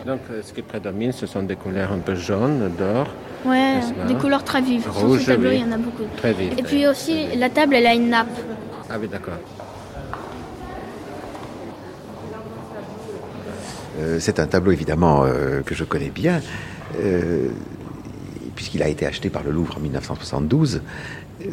Donc 0.09 0.21
euh, 0.31 0.41
ce 0.43 0.53
qui 0.53 0.63
prédomine, 0.63 1.11
ce 1.11 1.27
sont 1.27 1.43
des 1.43 1.55
couleurs 1.55 1.91
un 1.91 1.99
peu 1.99 2.15
jaunes, 2.15 2.71
d'or, 2.79 3.07
Ouais, 3.45 3.79
des 4.07 4.15
couleurs 4.15 4.43
très 4.43 4.59
vives. 4.59 4.81
Sur 4.81 4.95
Rouge, 4.95 5.21
ce 5.21 5.27
tableau, 5.27 5.49
oui. 5.49 5.57
il 5.57 5.61
y 5.61 5.63
en 5.63 5.71
a 5.71 5.77
beaucoup. 5.77 6.03
très 6.17 6.33
vives. 6.33 6.53
Et 6.57 6.63
puis 6.63 6.87
aussi, 6.87 7.27
la 7.37 7.49
table, 7.51 7.75
elle 7.75 7.85
a 7.85 7.93
une 7.93 8.09
nappe. 8.09 8.27
Ah 8.89 8.95
oui, 8.99 9.07
d'accord. 9.07 9.35
Euh, 13.99 14.17
c'est 14.19 14.39
un 14.39 14.47
tableau 14.47 14.71
évidemment 14.71 15.25
euh, 15.25 15.61
que 15.61 15.75
je 15.75 15.83
connais 15.83 16.09
bien, 16.09 16.41
euh, 16.99 17.49
puisqu'il 18.55 18.81
a 18.81 18.87
été 18.87 19.05
acheté 19.05 19.29
par 19.29 19.43
le 19.43 19.51
Louvre 19.51 19.77
en 19.77 19.79
1972. 19.79 20.81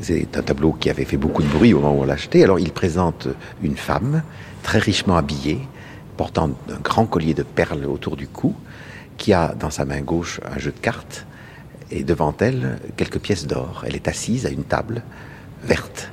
C'est 0.00 0.34
un 0.34 0.42
tableau 0.42 0.72
qui 0.72 0.88
avait 0.88 1.04
fait 1.04 1.18
beaucoup 1.18 1.42
de 1.42 1.48
bruit 1.48 1.74
au 1.74 1.80
moment 1.80 1.98
où 1.98 2.02
on 2.02 2.06
l'a 2.06 2.14
acheté. 2.14 2.42
Alors 2.42 2.58
il 2.58 2.72
présente 2.72 3.28
une 3.62 3.76
femme 3.76 4.22
très 4.62 4.78
richement 4.78 5.16
habillée, 5.18 5.60
portant 6.16 6.50
un 6.70 6.80
grand 6.82 7.06
collier 7.06 7.34
de 7.34 7.42
perles 7.42 7.84
autour 7.84 8.16
du 8.16 8.28
cou, 8.28 8.54
qui 9.16 9.32
a 9.32 9.54
dans 9.54 9.70
sa 9.70 9.84
main 9.84 10.00
gauche 10.00 10.40
un 10.50 10.58
jeu 10.58 10.72
de 10.72 10.78
cartes 10.78 11.26
et 11.90 12.04
devant 12.04 12.34
elle 12.40 12.78
quelques 12.96 13.18
pièces 13.18 13.46
d'or. 13.46 13.84
Elle 13.86 13.96
est 13.96 14.08
assise 14.08 14.46
à 14.46 14.50
une 14.50 14.64
table 14.64 15.02
verte. 15.62 16.10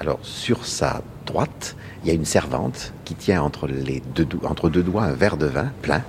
Alors, 0.00 0.18
sur 0.22 0.66
sa 0.66 1.02
droite, 1.26 1.76
il 2.02 2.08
y 2.08 2.10
a 2.10 2.14
une 2.14 2.24
servante 2.24 2.92
qui 3.04 3.14
tient 3.14 3.42
entre, 3.42 3.66
deux, 3.68 4.24
deux 4.24 4.82
doigts 4.82 5.04
un 5.04 5.12
verre 5.12 5.36
de 5.36 5.46
vin 5.46 5.70
plein 5.82 6.02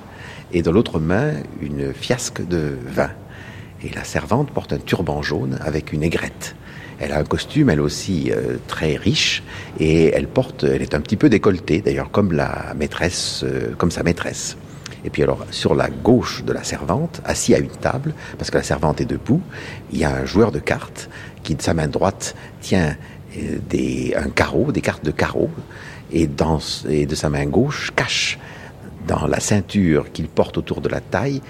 et 0.52 0.62
dans 0.62 0.72
l'autre 0.72 1.00
main 1.00 1.34
une 1.62 1.94
fiasque 1.94 2.46
de 2.46 2.78
vin. 2.86 3.12
Et 3.84 3.90
la 3.90 4.04
servante 4.04 4.52
porte 4.52 4.74
un 4.74 4.78
turban 4.78 5.22
jaune 5.22 5.58
avec 5.62 5.94
une 5.94 6.04
aigrette. 6.04 6.56
Elle 7.00 7.12
a 7.12 7.20
un 7.20 7.24
costume, 7.24 7.70
elle 7.70 7.82
aussi, 7.82 8.32
euh, 8.32 8.58
très 8.68 8.96
riche 8.96 9.44
et 9.80 10.08
elle 10.14 10.28
porte, 10.28 10.64
elle 10.64 10.82
est 10.82 10.96
un 10.96 11.02
petit 11.02 11.18
peu 11.18 11.30
décolletée, 11.30 11.82
d'ailleurs, 11.82 12.12
comme 12.12 12.32
la 12.32 12.74
maîtresse, 12.75 13.44
euh, 13.44 13.74
comme 13.78 13.92
sa 13.92 14.04
maîtresse. 14.04 14.58
Et 15.04 15.10
puis 15.10 15.22
alors, 15.22 15.46
sur 15.52 15.75
la 15.75 15.90
gauche 15.90 16.44
de 16.44 16.54
la 16.54 16.64
servante, 16.64 17.22
assis 17.25 17.54
à 17.54 17.60
une 17.60 17.70
table, 17.70 18.14
parce 18.38 18.50
que 18.50 18.58
la 18.58 18.64
servante 18.64 19.02
est 19.02 19.06
debout, 19.06 19.42
il 19.92 20.00
y 20.00 20.04
a 20.04 20.16
un 20.16 20.25
joueur 20.25 20.52
de 20.52 20.60
cartes 20.60 21.10
qui, 21.44 21.56
de 21.56 21.62
sa 21.62 21.74
main 21.74 21.88
droite, 21.88 22.36
tient 22.62 22.96
euh, 23.38 23.58
des, 23.70 24.16
un 24.16 24.30
carreau, 24.30 24.72
des 24.72 24.82
cartes 24.82 25.06
de 25.06 25.12
carreau, 25.12 25.52
et, 26.12 26.28
dans, 26.28 26.60
et 26.90 27.06
de 27.06 27.16
sa 27.16 27.30
main 27.30 27.46
gauche 27.46 27.92
cache 27.96 28.40
dans 29.08 29.28
la 29.28 29.40
ceinture 29.40 30.12
qu'il 30.12 30.28
porte 30.28 30.58
autour 30.58 30.82
de 30.82 30.90
la 30.90 31.02
taille 31.02 31.42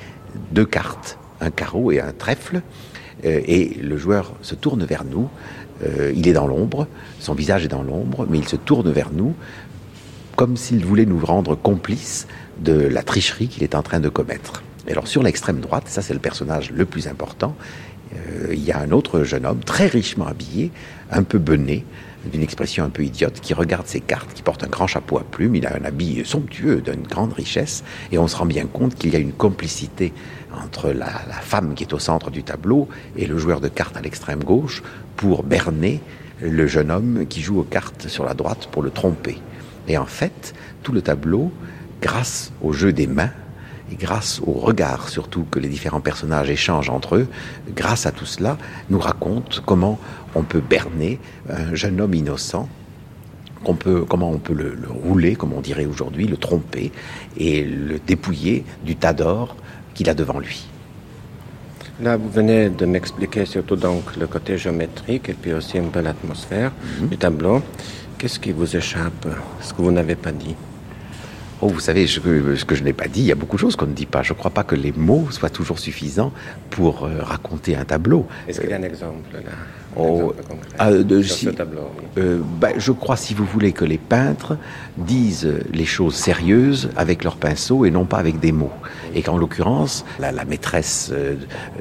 deux 0.51 0.65
cartes, 0.65 1.17
un 1.41 1.51
carreau 1.51 1.91
et 1.91 1.99
un 1.99 2.11
trèfle. 2.11 2.61
Euh, 3.25 3.41
et 3.45 3.75
le 3.81 3.97
joueur 3.97 4.33
se 4.41 4.55
tourne 4.55 4.83
vers 4.85 5.03
nous. 5.03 5.29
Euh, 5.83 6.13
il 6.15 6.27
est 6.27 6.33
dans 6.33 6.47
l'ombre, 6.47 6.87
son 7.19 7.33
visage 7.33 7.65
est 7.65 7.69
dans 7.69 7.83
l'ombre, 7.83 8.25
mais 8.29 8.37
il 8.37 8.47
se 8.47 8.55
tourne 8.55 8.91
vers 8.91 9.11
nous 9.11 9.35
comme 10.35 10.57
s'il 10.57 10.83
voulait 10.85 11.05
nous 11.05 11.19
rendre 11.19 11.55
complices 11.55 12.27
de 12.59 12.73
la 12.73 13.03
tricherie 13.03 13.47
qu'il 13.47 13.63
est 13.63 13.73
en 13.73 13.81
train 13.81 13.99
de 13.99 14.09
commettre. 14.09 14.63
Et 14.87 14.91
alors 14.91 15.07
sur 15.07 15.23
l'extrême 15.23 15.59
droite, 15.59 15.85
ça 15.87 16.01
c'est 16.01 16.13
le 16.13 16.19
personnage 16.19 16.71
le 16.71 16.85
plus 16.85 17.07
important, 17.07 17.55
euh, 18.13 18.53
il 18.53 18.63
y 18.63 18.71
a 18.71 18.79
un 18.79 18.91
autre 18.91 19.23
jeune 19.23 19.45
homme 19.45 19.59
très 19.59 19.87
richement 19.87 20.27
habillé, 20.27 20.71
un 21.11 21.23
peu 21.23 21.37
bené, 21.37 21.85
d'une 22.31 22.41
expression 22.41 22.83
un 22.83 22.89
peu 22.89 23.03
idiote, 23.03 23.39
qui 23.39 23.53
regarde 23.53 23.87
ses 23.87 24.01
cartes, 24.01 24.33
qui 24.33 24.41
porte 24.41 24.63
un 24.63 24.67
grand 24.67 24.87
chapeau 24.87 25.17
à 25.17 25.23
plumes, 25.23 25.55
il 25.55 25.65
a 25.65 25.75
un 25.75 25.85
habit 25.85 26.23
somptueux 26.25 26.81
d'une 26.81 27.03
grande 27.03 27.33
richesse, 27.33 27.83
et 28.11 28.17
on 28.17 28.27
se 28.27 28.35
rend 28.35 28.45
bien 28.45 28.65
compte 28.65 28.95
qu'il 28.95 29.13
y 29.13 29.15
a 29.15 29.19
une 29.19 29.31
complicité 29.31 30.11
entre 30.63 30.89
la, 30.91 31.07
femme 31.41 31.73
qui 31.75 31.83
est 31.83 31.93
au 31.93 31.99
centre 31.99 32.31
du 32.31 32.43
tableau 32.43 32.87
et 33.15 33.25
le 33.25 33.37
joueur 33.37 33.61
de 33.61 33.67
cartes 33.67 33.97
à 33.97 34.01
l'extrême 34.01 34.43
gauche 34.43 34.83
pour 35.15 35.43
berner 35.43 36.01
le 36.41 36.67
jeune 36.67 36.91
homme 36.91 37.25
qui 37.27 37.41
joue 37.41 37.59
aux 37.59 37.63
cartes 37.63 38.07
sur 38.07 38.25
la 38.25 38.33
droite 38.33 38.67
pour 38.71 38.81
le 38.81 38.89
tromper. 38.89 39.39
Et 39.87 39.97
en 39.97 40.05
fait, 40.05 40.53
tout 40.83 40.91
le 40.91 41.01
tableau, 41.01 41.51
grâce 42.01 42.51
au 42.61 42.73
jeu 42.73 42.91
des 42.91 43.07
mains, 43.07 43.31
et 43.91 43.95
grâce 43.95 44.41
au 44.45 44.53
regard 44.53 45.09
surtout 45.09 45.45
que 45.49 45.59
les 45.59 45.69
différents 45.69 46.01
personnages 46.01 46.49
échangent 46.49 46.89
entre 46.89 47.17
eux, 47.17 47.27
grâce 47.75 48.05
à 48.05 48.11
tout 48.11 48.25
cela, 48.25 48.57
nous 48.89 48.99
raconte 48.99 49.61
comment 49.65 49.99
on 50.33 50.41
peut 50.41 50.61
berner 50.61 51.19
un 51.49 51.75
jeune 51.75 52.01
homme 52.01 52.15
innocent, 52.15 52.67
comment 53.63 54.31
on 54.31 54.37
peut 54.37 54.53
le 54.53 54.77
rouler, 54.87 55.35
comme 55.35 55.53
on 55.53 55.61
dirait 55.61 55.85
aujourd'hui, 55.85 56.27
le 56.27 56.37
tromper 56.37 56.91
et 57.37 57.63
le 57.63 57.99
dépouiller 57.99 58.63
du 58.83 58.95
tas 58.95 59.13
d'or 59.13 59.55
qu'il 59.95 60.07
a 60.09 60.13
devant 60.13 60.37
lui. 60.39 60.67
Là, 62.01 62.17
vous 62.17 62.29
venez 62.29 62.69
de 62.69 62.85
m'expliquer 62.85 63.45
surtout 63.45 63.77
donc 63.77 64.15
le 64.17 64.27
côté 64.27 64.57
géométrique 64.57 65.29
et 65.29 65.33
puis 65.33 65.53
aussi 65.53 65.77
un 65.79 65.85
peu 65.85 66.01
l'atmosphère 66.01 66.71
du 67.09 67.17
tableau. 67.17 67.61
Qu'est-ce 68.17 68.37
qui 68.39 68.51
vous 68.51 68.75
échappe 68.75 69.27
Ce 69.61 69.73
que 69.73 69.81
vous 69.81 69.91
n'avez 69.91 70.15
pas 70.15 70.31
dit? 70.33 70.55
Oh, 71.61 71.69
vous 71.69 71.79
savez, 71.79 72.05
je- 72.05 72.19
ce 72.55 72.65
que 72.65 72.75
je 72.75 72.83
n'ai 72.83 72.91
pas 72.91 73.07
dit, 73.07 73.21
il 73.21 73.25
y 73.27 73.31
a 73.31 73.35
beaucoup 73.35 73.55
de 73.55 73.61
choses 73.61 73.77
qu'on 73.77 73.85
ne 73.87 73.93
dit 73.93 74.05
pas. 74.05 74.23
Je 74.23 74.33
ne 74.33 74.37
crois 74.37 74.51
pas 74.51 74.65
que 74.65 74.75
les 74.75 74.91
mots 74.91 75.27
soient 75.31 75.49
toujours 75.49 75.79
suffisants 75.79 76.33
pour 76.69 77.05
euh, 77.05 77.21
raconter 77.21 77.77
un 77.77 77.85
tableau. 77.85 78.27
Est-ce 78.45 78.59
qu'il 78.59 78.69
y 78.69 78.73
a 78.73 78.77
un 78.77 78.83
exemple 78.83 79.33
là? 79.33 79.39
Un 79.39 79.97
Oh, 79.97 80.33
exemple 80.37 80.43
concret 80.49 81.03
de- 81.05 81.21
sur 81.23 81.35
si- 81.37 81.45
ce 81.45 81.49
tableau 81.51 81.89
oui. 81.97 82.03
Euh, 82.17 82.39
ben, 82.59 82.73
je 82.77 82.91
crois, 82.91 83.15
si 83.15 83.33
vous 83.33 83.45
voulez, 83.45 83.71
que 83.71 83.85
les 83.85 83.97
peintres 83.97 84.57
disent 84.97 85.49
les 85.71 85.85
choses 85.85 86.15
sérieuses 86.15 86.89
avec 86.97 87.23
leur 87.23 87.37
pinceau 87.37 87.85
et 87.85 87.91
non 87.91 88.03
pas 88.03 88.17
avec 88.17 88.41
des 88.41 88.51
mots. 88.51 88.73
Et 89.15 89.21
qu'en 89.21 89.37
l'occurrence, 89.37 90.05
la, 90.19 90.31
la 90.31 90.45
maîtresse, 90.45 91.09
euh, 91.13 91.35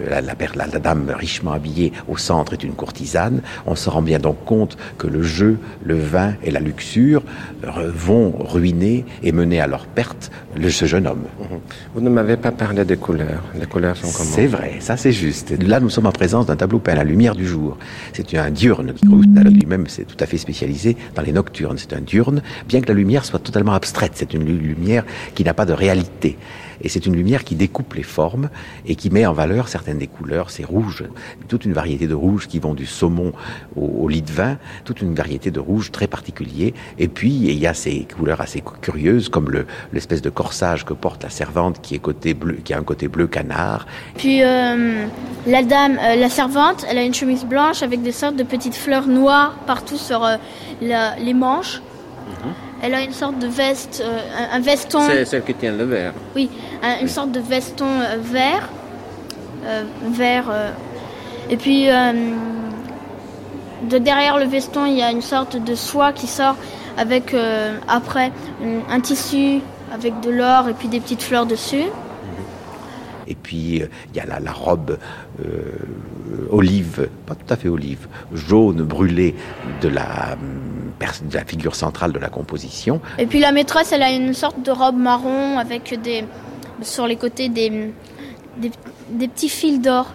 la, 0.08 0.20
la, 0.20 0.34
la- 0.54 0.78
dame 0.78 1.10
richement 1.14 1.52
habillée 1.52 1.92
au 2.08 2.16
centre 2.16 2.52
est 2.52 2.62
une 2.64 2.72
courtisane. 2.74 3.40
On 3.66 3.74
se 3.74 3.90
rend 3.90 4.02
bien 4.02 4.18
donc 4.18 4.44
compte 4.44 4.76
que 4.98 5.06
le 5.06 5.22
jeu, 5.22 5.58
le 5.84 5.98
vin 5.98 6.34
et 6.42 6.50
la 6.50 6.60
luxure 6.60 7.22
euh, 7.64 7.90
vont 7.94 8.32
ruiner 8.38 9.04
et 9.22 9.32
mener 9.32 9.60
à 9.60 9.66
leur 9.66 9.86
perte 9.86 10.30
le, 10.56 10.70
ce 10.70 10.84
jeune 10.84 11.06
homme. 11.06 11.24
Mhm. 11.40 11.58
Vous 11.94 12.00
ne 12.00 12.10
m'avez 12.10 12.36
pas 12.36 12.52
parlé 12.52 12.84
des 12.84 12.96
couleurs. 12.96 13.42
Les 13.58 13.66
couleurs 13.66 13.96
sont 13.96 14.10
comment? 14.10 14.30
C'est 14.30 14.46
vrai, 14.46 14.76
ça 14.80 14.96
c'est 14.96 15.12
juste. 15.12 15.52
Là, 15.62 15.80
nous 15.80 15.90
sommes 15.90 16.06
en 16.06 16.12
présence 16.12 16.46
d'un 16.46 16.56
tableau 16.56 16.78
peint 16.78 16.92
à 16.92 16.96
la 16.96 17.04
lumière 17.04 17.34
du 17.34 17.46
jour. 17.46 17.76
C'est 18.12 18.34
un 18.36 18.50
diurne 18.50 18.92
lui-même 19.44 19.86
c'est 19.88 20.04
tout 20.04 20.16
à 20.20 20.26
fait 20.26 20.38
spécialisé 20.38 20.96
dans 21.14 21.22
les 21.22 21.32
nocturnes. 21.32 21.76
C'est 21.78 21.92
un 21.92 22.00
diurne, 22.00 22.42
bien 22.68 22.80
que 22.80 22.88
la 22.88 22.94
lumière 22.94 23.24
soit 23.24 23.38
totalement 23.38 23.72
abstraite. 23.74 24.12
C'est 24.14 24.34
une 24.34 24.44
lu- 24.44 24.58
lumière 24.58 25.04
qui 25.34 25.44
n'a 25.44 25.54
pas 25.54 25.66
de 25.66 25.72
réalité. 25.72 26.36
Et 26.80 26.88
c'est 26.88 27.06
une 27.06 27.14
lumière 27.16 27.44
qui 27.44 27.54
découpe 27.54 27.94
les 27.94 28.02
formes 28.02 28.48
et 28.86 28.96
qui 28.96 29.10
met 29.10 29.26
en 29.26 29.32
valeur 29.32 29.68
certaines 29.68 29.98
des 29.98 30.06
couleurs. 30.06 30.50
C'est 30.50 30.64
rouge, 30.64 31.04
toute 31.48 31.64
une 31.64 31.72
variété 31.72 32.06
de 32.06 32.14
rouges 32.14 32.46
qui 32.48 32.58
vont 32.58 32.74
du 32.74 32.86
saumon 32.86 33.32
au, 33.76 33.82
au 34.02 34.08
lit 34.08 34.22
de 34.22 34.30
vin, 34.32 34.58
toute 34.84 35.00
une 35.00 35.14
variété 35.14 35.50
de 35.50 35.60
rouges 35.60 35.90
très 35.92 36.06
particuliers. 36.06 36.74
Et 36.98 37.08
puis, 37.08 37.30
il 37.30 37.58
y 37.58 37.66
a 37.66 37.74
ces 37.74 38.06
couleurs 38.16 38.40
assez 38.40 38.60
cu- 38.60 38.74
curieuses, 38.80 39.28
comme 39.28 39.50
le- 39.50 39.66
l'espèce 39.92 40.22
de 40.22 40.30
corsage 40.30 40.84
que 40.84 40.94
porte 40.94 41.22
la 41.22 41.30
servante 41.30 41.80
qui, 41.80 41.94
est 41.94 41.98
côté 41.98 42.34
bleu, 42.34 42.54
qui 42.64 42.74
a 42.74 42.78
un 42.78 42.82
côté 42.82 43.08
bleu 43.08 43.26
canard 43.26 43.86
Puis 44.16 44.42
euh, 44.42 45.06
la 45.46 45.62
dame, 45.62 45.98
euh, 46.02 46.16
la 46.16 46.28
servante, 46.28 46.84
elle 46.88 46.98
a 46.98 47.02
une 47.02 47.14
chemise 47.14 47.44
blanche 47.44 47.82
avec 47.82 48.02
des 48.02 48.12
sortes 48.12 48.36
de 48.36 48.42
petites 48.44 48.74
fleurs 48.74 49.06
noires 49.06 49.56
partout 49.66 49.96
sur 49.96 50.24
euh, 50.24 50.36
la- 50.82 51.16
les 51.16 51.34
manches. 51.34 51.82
Elle 52.84 52.92
a 52.94 53.00
une 53.00 53.12
sorte 53.14 53.38
de 53.38 53.46
veste, 53.46 54.02
euh, 54.04 54.18
un, 54.52 54.60
veston, 54.60 55.00
C'est 55.08 55.24
celle 55.24 55.42
qui 55.42 55.54
tient 55.54 55.72
le 55.72 55.84
verre. 55.84 56.12
oui, 56.36 56.50
un- 56.82 57.00
une 57.00 57.08
sorte 57.08 57.32
de 57.32 57.40
veston 57.40 57.86
euh, 57.86 58.16
vert, 58.20 58.68
euh, 59.64 59.84
vert. 60.10 60.52
et 61.48 61.56
puis 61.56 61.86
de 63.90 63.96
derrière 63.98 64.36
le 64.38 64.44
veston, 64.44 64.84
il 64.84 64.98
y 64.98 65.02
a 65.02 65.10
une 65.10 65.22
sorte 65.22 65.56
de 65.56 65.74
soie 65.74 66.12
qui 66.12 66.26
sort 66.26 66.56
avec 66.98 67.34
après 67.88 68.30
un, 68.90 69.00
tissu 69.00 69.60
avec 69.90 70.20
de 70.20 70.30
l'or 70.30 70.68
et 70.68 70.74
puis 70.74 70.88
des 70.88 71.00
petites 71.00 71.22
fleurs 71.22 71.46
dessus. 71.46 71.86
Et 73.26 73.34
puis 73.34 73.82
euh, 73.82 73.86
il 74.12 74.16
y 74.16 74.20
a 74.20 74.26
la, 74.26 74.52
robe 74.52 74.98
euh, 75.44 75.72
olive, 76.50 77.08
pas 77.26 77.34
tout 77.34 77.52
à 77.52 77.56
fait 77.56 77.68
olive, 77.68 78.06
jaune 78.32 78.82
brûlée 78.82 79.34
de 79.80 79.88
la, 79.88 80.36
de 81.00 81.34
la 81.34 81.44
figure 81.44 81.74
centrale 81.74 82.12
de 82.12 82.18
la 82.18 82.28
composition. 82.28 83.00
Et 83.18 83.26
puis 83.26 83.40
la 83.40 83.52
maîtresse, 83.52 83.92
elle 83.92 84.02
a 84.02 84.10
une 84.10 84.34
sorte 84.34 84.62
de 84.62 84.70
robe 84.70 84.96
marron 84.96 85.58
avec 85.58 86.00
des 86.02 86.24
sur 86.82 87.06
les 87.06 87.16
côtés 87.16 87.48
des 87.48 87.92
petits 89.18 89.48
fils 89.48 89.80
d'or. 89.80 90.12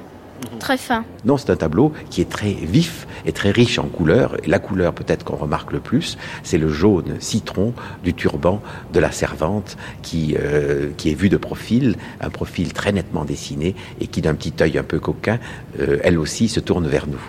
Très 0.59 0.77
fin. 0.77 1.05
Non, 1.25 1.37
c'est 1.37 1.49
un 1.49 1.55
tableau 1.55 1.93
qui 2.09 2.21
est 2.21 2.29
très 2.29 2.53
vif 2.53 3.07
et 3.25 3.31
très 3.31 3.51
riche 3.51 3.79
en 3.79 3.87
couleurs. 3.87 4.35
Et 4.43 4.47
la 4.47 4.59
couleur 4.59 4.93
peut-être 4.93 5.23
qu'on 5.23 5.35
remarque 5.35 5.71
le 5.71 5.79
plus, 5.79 6.17
c'est 6.43 6.57
le 6.57 6.69
jaune 6.69 7.15
citron 7.19 7.73
du 8.03 8.13
turban 8.13 8.61
de 8.93 8.99
la 8.99 9.11
servante 9.11 9.77
qui, 10.01 10.35
euh, 10.39 10.89
qui 10.97 11.11
est 11.11 11.13
vu 11.13 11.29
de 11.29 11.37
profil, 11.37 11.95
un 12.21 12.29
profil 12.29 12.73
très 12.73 12.91
nettement 12.91 13.25
dessiné 13.25 13.75
et 13.99 14.07
qui 14.07 14.21
d'un 14.21 14.35
petit 14.35 14.53
œil 14.61 14.77
un 14.77 14.83
peu 14.83 14.99
coquin, 14.99 15.39
euh, 15.79 15.97
elle 16.03 16.17
aussi 16.17 16.47
se 16.47 16.59
tourne 16.59 16.87
vers 16.87 17.07
nous. 17.07 17.21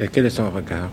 Et 0.00 0.08
quel 0.08 0.26
est 0.26 0.30
son 0.30 0.50
regard? 0.50 0.90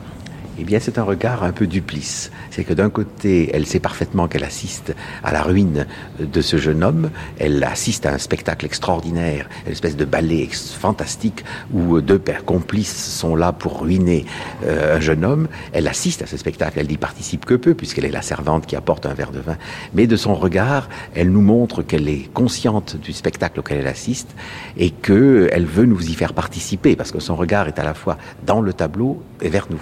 Eh 0.60 0.63
bien, 0.63 0.79
c'est 0.79 0.98
un 0.98 1.03
regard 1.03 1.43
un 1.43 1.53
peu 1.53 1.65
duplice. 1.65 2.31
C'est 2.50 2.63
que 2.63 2.74
d'un 2.74 2.89
côté, 2.89 3.50
elle 3.53 3.65
sait 3.65 3.79
parfaitement 3.79 4.27
qu'elle 4.27 4.43
assiste 4.43 4.93
à 5.24 5.31
la 5.31 5.43
ruine 5.43 5.88
de 6.20 6.41
ce 6.41 6.58
jeune 6.58 6.84
homme. 6.84 7.10
Elle 7.39 7.63
assiste 7.63 8.05
à 8.05 8.13
un 8.13 8.17
spectacle 8.17 8.65
extraordinaire, 8.65 9.50
une 9.65 9.72
espèce 9.72 9.96
de 9.96 10.03
ballet 10.05 10.50
fantastique 10.51 11.46
où 11.74 12.01
deux 12.01 12.20
pères 12.20 12.43
complices 12.43 12.96
sont 12.96 13.36
là 13.36 13.53
pour 13.53 13.81
ruiner 13.81 14.25
euh, 14.65 14.98
un 14.98 15.00
jeune 15.00 15.24
homme. 15.24 15.48
Elle 15.72 15.88
assiste 15.88 16.22
à 16.22 16.27
ce 16.27 16.36
spectacle. 16.36 16.79
Elle 16.79 16.88
n'y 16.88 16.98
participe 16.98 17.46
que 17.46 17.55
peu 17.55 17.74
puisqu'elle 17.74 18.05
est 18.05 18.12
la 18.12 18.22
servante 18.22 18.65
qui 18.65 18.75
apporte 18.75 19.05
un 19.05 19.13
verre 19.13 19.31
de 19.31 19.39
vin. 19.39 19.58
Mais 19.93 20.05
de 20.05 20.17
son 20.17 20.36
regard, 20.36 20.89
elle 21.15 21.31
nous 21.31 21.41
montre 21.41 21.81
qu'elle 21.81 22.10
est 22.10 22.29
consciente 22.34 22.98
du 22.98 23.13
spectacle 23.13 23.62
auquel 23.62 23.79
elle 23.79 23.88
assiste 23.88 24.36
et 24.75 24.89
qu'elle 24.89 25.65
veut 25.65 25.86
nous 25.86 26.10
y 26.10 26.13
faire 26.13 26.34
participer 26.34 26.98
parce 26.98 27.12
que 27.12 27.20
son 27.20 27.38
regard 27.38 27.70
est 27.70 27.79
à 27.79 27.84
la 27.84 27.93
fois 27.93 28.17
dans 28.46 28.62
le 28.62 28.74
tableau 28.74 29.24
et 29.41 29.50
vers 29.50 29.67
nous. 29.70 29.81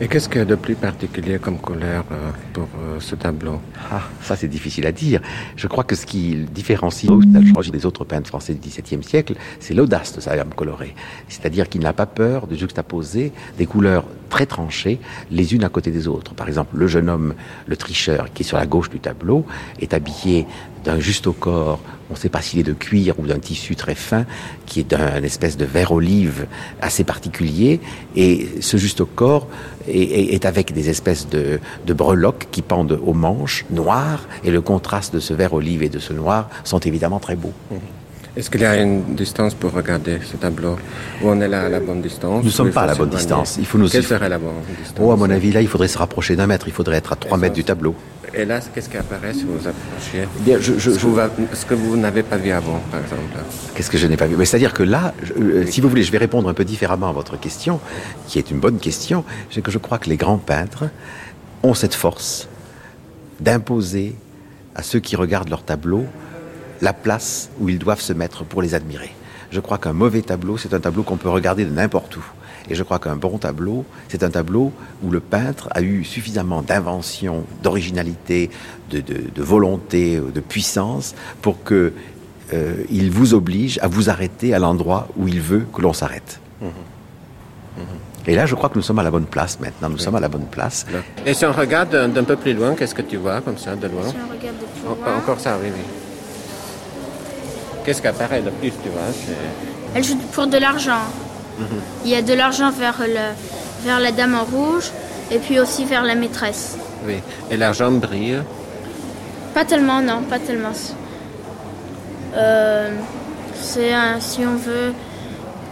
Et 0.00 0.08
qu'est-ce 0.08 0.28
qu'il 0.28 0.38
y 0.38 0.42
a 0.42 0.44
de 0.44 0.54
plus 0.54 0.74
particulier 0.74 1.38
comme 1.38 1.58
couleur 1.58 2.04
euh, 2.10 2.30
pour 2.52 2.68
euh, 2.78 2.98
ce 3.00 3.14
tableau? 3.14 3.60
Ah, 3.90 4.02
ça 4.22 4.36
c'est 4.36 4.48
difficile 4.48 4.86
à 4.86 4.92
dire. 4.92 5.20
Je 5.56 5.66
crois 5.68 5.84
que 5.84 5.94
ce 5.94 6.04
qui 6.06 6.36
différencie 6.52 7.10
des 7.72 7.86
autres 7.86 8.04
peintres 8.04 8.28
français 8.28 8.54
du 8.54 8.68
XVIIe 8.68 9.02
siècle, 9.02 9.34
c'est 9.60 9.74
l'audace 9.74 10.14
de 10.14 10.20
sa 10.20 10.36
gamme 10.36 10.54
colorée. 10.54 10.94
C'est-à-dire 11.28 11.68
qu'il 11.68 11.82
n'a 11.82 11.92
pas 11.92 12.06
peur 12.06 12.46
de 12.46 12.56
juxtaposer 12.56 13.32
des 13.58 13.66
couleurs 13.66 14.04
très 14.34 14.46
tranchées 14.46 14.98
les 15.30 15.54
unes 15.54 15.62
à 15.62 15.68
côté 15.68 15.92
des 15.92 16.08
autres. 16.08 16.34
Par 16.34 16.48
exemple, 16.48 16.76
le 16.76 16.88
jeune 16.88 17.08
homme, 17.08 17.34
le 17.68 17.76
tricheur, 17.76 18.32
qui 18.34 18.42
est 18.42 18.44
sur 18.44 18.56
la 18.56 18.66
gauche 18.66 18.90
du 18.90 18.98
tableau, 18.98 19.46
est 19.80 19.94
habillé 19.94 20.44
d'un 20.84 20.98
juste 20.98 21.28
au 21.28 21.32
corps, 21.32 21.78
on 22.10 22.14
ne 22.14 22.18
sait 22.18 22.28
pas 22.28 22.42
s'il 22.42 22.58
est 22.58 22.64
de 22.64 22.72
cuir 22.72 23.14
ou 23.20 23.28
d'un 23.28 23.38
tissu 23.38 23.76
très 23.76 23.94
fin, 23.94 24.26
qui 24.66 24.80
est 24.80 24.90
d'un 24.90 25.22
espèce 25.22 25.56
de 25.56 25.64
vert 25.64 25.92
olive 25.92 26.46
assez 26.82 27.04
particulier, 27.04 27.78
et 28.16 28.48
ce 28.60 28.76
juste 28.76 29.00
au 29.00 29.06
corps 29.06 29.46
est, 29.86 30.44
avec 30.44 30.72
des 30.72 30.90
espèces 30.90 31.28
de, 31.28 31.60
breloques 31.86 32.48
qui 32.50 32.62
pendent 32.62 32.98
aux 33.06 33.14
manches 33.14 33.64
noires, 33.70 34.26
et 34.42 34.50
le 34.50 34.60
contraste 34.60 35.14
de 35.14 35.20
ce 35.20 35.32
vert 35.32 35.54
olive 35.54 35.84
et 35.84 35.88
de 35.88 36.00
ce 36.00 36.12
noir 36.12 36.50
sont 36.64 36.80
évidemment 36.80 37.20
très 37.20 37.36
beaux. 37.36 37.54
Mhm. 37.70 37.78
Est-ce 38.36 38.50
qu'il 38.50 38.62
y 38.62 38.64
a 38.64 38.76
une 38.76 39.14
distance 39.14 39.54
pour 39.54 39.72
regarder 39.72 40.18
ce 40.24 40.36
tableau 40.36 40.76
Ou 41.22 41.28
on 41.28 41.40
est 41.40 41.46
là 41.46 41.66
à 41.66 41.68
la 41.68 41.78
bonne 41.78 42.02
distance 42.02 42.42
Nous 42.42 42.48
ne 42.48 42.54
sommes 42.54 42.72
pas 42.72 42.82
à 42.82 42.86
la 42.86 42.96
bonne 42.96 43.10
distance. 43.10 43.56
Il 43.60 43.66
faut 43.66 43.78
nous... 43.78 43.88
Quelle 43.88 44.02
serait 44.02 44.28
la 44.28 44.38
bonne 44.38 44.54
distance 44.76 44.98
Oh, 45.00 45.12
à 45.12 45.16
mon 45.16 45.30
avis, 45.30 45.52
là, 45.52 45.60
il 45.62 45.68
faudrait 45.68 45.86
se 45.86 45.98
rapprocher 45.98 46.34
d'un 46.34 46.48
mètre. 46.48 46.66
Il 46.66 46.74
faudrait 46.74 46.96
être 46.96 47.12
à 47.12 47.16
3 47.16 47.38
mètres 47.38 47.54
du 47.54 47.62
tableau. 47.62 47.94
Et 48.36 48.44
là, 48.44 48.58
qu'est-ce 48.74 48.88
qui 48.88 48.96
apparaît 48.96 49.32
si 49.32 49.44
vous 49.44 49.56
vous 49.56 49.68
approchez 49.68 50.26
Bien, 50.40 50.58
je, 50.58 50.72
ce, 50.80 51.64
que 51.64 51.74
vous, 51.74 51.96
n'avez 51.96 52.24
pas 52.24 52.36
vu 52.36 52.50
avant, 52.50 52.82
par 52.90 53.00
exemple. 53.00 53.22
Qu'est-ce 53.76 53.90
que 53.90 53.98
je 53.98 54.08
n'ai 54.08 54.16
pas 54.16 54.26
vu? 54.26 54.34
C'est-à-dire 54.44 54.72
que 54.72 54.82
là, 54.82 55.14
euh, 55.38 55.64
si 55.66 55.80
vous 55.80 55.88
voulez, 55.88 56.02
je 56.02 56.10
vais 56.10 56.18
répondre 56.18 56.48
un 56.48 56.54
peu 56.54 56.64
différemment 56.64 57.08
à 57.08 57.12
votre 57.12 57.38
question, 57.38 57.78
qui 58.26 58.40
est 58.40 58.50
une 58.50 58.58
bonne 58.58 58.78
question. 58.78 59.24
C'est 59.52 59.62
que 59.62 59.70
je 59.70 59.78
crois 59.78 59.98
que 59.98 60.08
les 60.08 60.16
grands 60.16 60.38
peintres 60.38 60.86
ont 61.62 61.74
cette 61.74 61.94
force 61.94 62.48
d'imposer 63.40 64.16
à 64.74 64.82
ceux 64.82 64.98
qui 64.98 65.14
regardent 65.14 65.50
leur 65.50 65.62
tableau 65.62 66.04
la 66.84 66.92
place 66.92 67.50
où 67.58 67.68
ils 67.68 67.78
doivent 67.78 68.00
se 68.00 68.12
mettre 68.12 68.44
pour 68.44 68.60
les 68.60 68.74
admirer. 68.74 69.12
Je 69.50 69.60
crois 69.60 69.78
qu'un 69.78 69.94
mauvais 69.94 70.20
tableau, 70.20 70.58
c'est 70.58 70.74
un 70.74 70.80
tableau 70.80 71.02
qu'on 71.02 71.16
peut 71.16 71.30
regarder 71.30 71.64
de 71.64 71.70
n'importe 71.70 72.16
où. 72.16 72.24
Et 72.68 72.74
je 72.74 72.82
crois 72.82 72.98
qu'un 72.98 73.16
bon 73.16 73.38
tableau, 73.38 73.84
c'est 74.08 74.22
un 74.22 74.30
tableau 74.30 74.72
où 75.02 75.10
le 75.10 75.20
peintre 75.20 75.68
a 75.70 75.80
eu 75.80 76.04
suffisamment 76.04 76.60
d'invention, 76.62 77.44
d'originalité, 77.62 78.50
de, 78.90 79.42
volonté, 79.42 80.18
de 80.18 80.40
puissance 80.40 81.14
pour 81.42 81.62
que 81.62 81.92
euh, 82.52 82.74
il 82.90 83.10
vous 83.10 83.32
oblige 83.32 83.78
à 83.80 83.88
vous 83.88 84.10
arrêter 84.10 84.54
à 84.54 84.58
l'endroit 84.58 85.08
où 85.16 85.26
il 85.28 85.40
veut 85.40 85.66
que 85.72 85.80
l'on 85.80 85.92
s'arrête. 85.92 86.40
Mmh. 86.60 86.66
Mmh. 86.66 87.80
Et 88.26 88.34
là, 88.34 88.46
je 88.46 88.54
crois 88.54 88.68
que 88.68 88.76
nous 88.76 88.82
sommes 88.82 88.98
à 88.98 89.02
la 89.02 89.10
bonne 89.10 89.26
place 89.26 89.58
maintenant. 89.60 89.88
Nous 89.88 89.98
sommes 89.98 90.16
à 90.16 90.20
la 90.20 90.28
bonne 90.28 90.46
place. 90.46 90.86
Et 91.24 91.34
si 91.34 91.44
on 91.46 91.52
regarde 91.52 91.90
d'un 92.12 92.24
peu 92.24 92.36
plus 92.36 92.54
loin, 92.54 92.74
qu'est-ce 92.74 92.94
que 92.94 93.02
tu 93.02 93.16
vois 93.16 93.40
comme 93.40 93.58
ça, 93.58 93.74
de 93.76 93.88
loin? 93.88 94.08
Si 94.08 94.16
on 94.16 94.32
regarde 94.32 94.56
de 94.56 94.64
plus 94.64 94.84
loin... 94.84 95.16
Encore 95.18 95.40
ça, 95.40 95.58
oui, 95.62 95.68
oui. 95.74 96.03
Qu'est-ce 97.84 98.00
qui 98.00 98.08
apparaît 98.08 98.40
le 98.40 98.50
plus, 98.50 98.70
tu 98.82 98.88
vois 98.88 99.02
Elle 99.94 100.04
joue 100.04 100.16
pour 100.32 100.46
de 100.46 100.56
l'argent. 100.56 101.02
Il 102.04 102.10
y 102.10 102.14
a 102.16 102.22
de 102.22 102.32
l'argent 102.34 102.70
vers, 102.70 103.00
vers 103.84 104.00
la 104.00 104.10
dame 104.10 104.34
en 104.34 104.44
rouge 104.44 104.90
et 105.30 105.38
puis 105.38 105.60
aussi 105.60 105.84
vers 105.84 106.02
la 106.02 106.14
maîtresse. 106.14 106.76
Oui. 107.06 107.16
Et 107.50 107.56
l'argent 107.56 107.90
brille 107.92 108.42
Pas 109.52 109.64
tellement, 109.64 110.00
non, 110.00 110.22
pas 110.22 110.38
tellement. 110.38 110.72
Euh, 112.36 112.90
c'est 113.54 113.92
si 114.20 114.40
on 114.40 114.56
veut, 114.56 114.92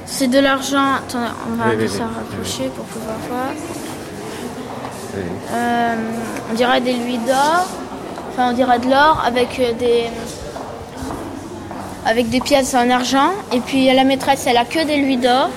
c'est 0.06 0.28
de 0.28 0.38
l'argent. 0.38 1.00
on 1.14 1.54
va 1.56 1.74
oui, 1.76 1.88
ça 1.88 2.04
rapprocher 2.04 2.70
pour 2.76 2.84
pouvoir 2.84 3.16
voir. 3.28 3.50
Euh, 5.16 5.94
on 6.50 6.54
dirait 6.54 6.80
des 6.80 6.94
louis 6.94 7.18
d'or, 7.18 7.66
enfin 8.30 8.50
on 8.50 8.52
dirait 8.52 8.78
de 8.78 8.88
l'or 8.88 9.22
avec 9.26 9.60
des 9.78 10.04
avec 12.06 12.28
des 12.30 12.40
pièces 12.40 12.74
en 12.74 12.88
argent. 12.90 13.32
Et 13.52 13.60
puis 13.60 13.92
la 13.92 14.04
maîtresse, 14.04 14.46
elle 14.46 14.56
a 14.56 14.64
que 14.64 14.84
des 14.86 14.98
louis 14.98 15.16
d'or 15.16 15.50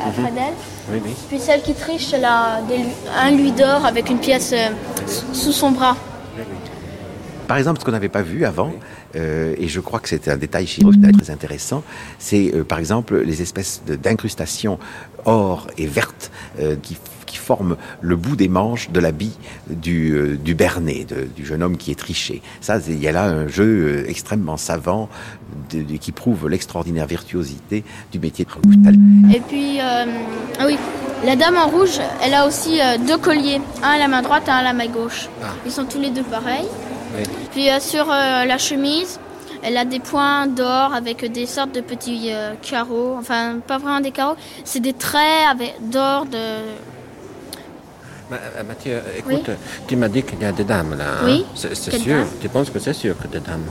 mhm. 0.00 0.34
d'elle. 0.34 0.54
Puis 1.28 1.38
celle 1.38 1.62
qui 1.62 1.74
triche, 1.74 2.12
elle 2.12 2.24
a 2.24 2.60
un 3.18 3.30
louis 3.30 3.52
d'or 3.52 3.86
avec 3.86 4.10
une 4.10 4.18
pièce 4.18 4.52
euh, 4.52 4.68
sous 5.32 5.52
son 5.52 5.70
bras. 5.70 5.96
Par 7.48 7.58
exemple, 7.58 7.80
ce 7.80 7.84
qu'on 7.84 7.92
n'avait 7.92 8.08
pas 8.08 8.22
vu 8.22 8.44
avant, 8.44 8.72
euh, 9.16 9.54
et 9.58 9.68
je 9.68 9.80
crois 9.80 10.00
que 10.00 10.08
c'est 10.08 10.28
un 10.28 10.36
détail 10.36 10.66
très 10.66 11.30
intéressant, 11.30 11.82
c'est 12.18 12.54
euh, 12.54 12.64
par 12.64 12.78
exemple 12.78 13.18
les 13.18 13.42
espèces 13.42 13.82
d'incrustations 13.86 14.78
or 15.24 15.68
et 15.78 15.86
vertes 15.86 16.30
qui 16.82 16.96
forme 17.44 17.76
le 18.00 18.16
bout 18.16 18.34
des 18.34 18.48
manches 18.48 18.90
de 18.90 18.98
l'habit 18.98 19.36
du, 19.68 20.12
euh, 20.12 20.36
du 20.36 20.54
bernet, 20.54 21.06
du 21.36 21.44
jeune 21.44 21.62
homme 21.62 21.76
qui 21.76 21.90
est 21.90 21.98
triché. 21.98 22.42
Ça, 22.60 22.78
il 22.88 23.00
y 23.00 23.06
a 23.06 23.12
là 23.12 23.24
un 23.24 23.46
jeu 23.46 23.64
euh, 23.64 24.08
extrêmement 24.08 24.56
savant 24.56 25.08
qui 26.00 26.12
prouve 26.12 26.48
l'extraordinaire 26.48 27.06
virtuosité 27.06 27.84
du 28.10 28.18
métier 28.18 28.44
de 28.44 29.34
Et 29.34 29.40
puis, 29.40 29.80
euh, 29.80 30.04
ah 30.58 30.66
oui, 30.66 30.76
la 31.24 31.36
dame 31.36 31.56
en 31.56 31.68
rouge, 31.68 32.00
elle 32.22 32.34
a 32.34 32.46
aussi 32.46 32.80
deux 33.06 33.18
colliers, 33.18 33.60
un 33.82 33.90
à 33.90 33.98
la 33.98 34.08
main 34.08 34.22
droite, 34.22 34.48
un 34.48 34.56
à 34.56 34.62
la 34.62 34.72
main 34.72 34.88
gauche. 34.88 35.28
Ah. 35.42 35.48
Ils 35.64 35.72
sont 35.72 35.84
tous 35.84 36.00
les 36.00 36.10
deux 36.10 36.22
pareils. 36.22 36.66
Puis 37.52 37.68
sur 37.80 38.06
la 38.06 38.58
chemise, 38.58 39.20
elle 39.62 39.76
a 39.76 39.84
des 39.84 40.00
points 40.00 40.46
d'or 40.46 40.92
avec 40.92 41.24
des 41.30 41.46
sortes 41.46 41.74
de 41.74 41.80
petits 41.80 42.30
carreaux. 42.62 43.16
Enfin, 43.18 43.58
pas 43.66 43.78
vraiment 43.78 44.00
des 44.00 44.10
carreaux, 44.10 44.36
c'est 44.64 44.80
des 44.80 44.92
traits 44.92 45.56
d'or 45.80 46.26
de 46.26 46.38
Mathieu, 48.66 49.02
écoute, 49.18 49.50
tu 49.86 49.96
m'as 49.96 50.08
dit 50.08 50.22
qu'il 50.22 50.40
y 50.40 50.44
a 50.44 50.52
des 50.52 50.64
dames 50.64 50.96
là. 50.96 51.20
Hein? 51.22 51.26
Oui. 51.26 51.44
C'est 51.54 51.74
sûr. 51.74 52.24
Tu 52.40 52.48
penses 52.48 52.70
que 52.70 52.78
c'est 52.78 52.94
sûr 52.94 53.16
que 53.18 53.28
des 53.28 53.40
dames? 53.40 53.66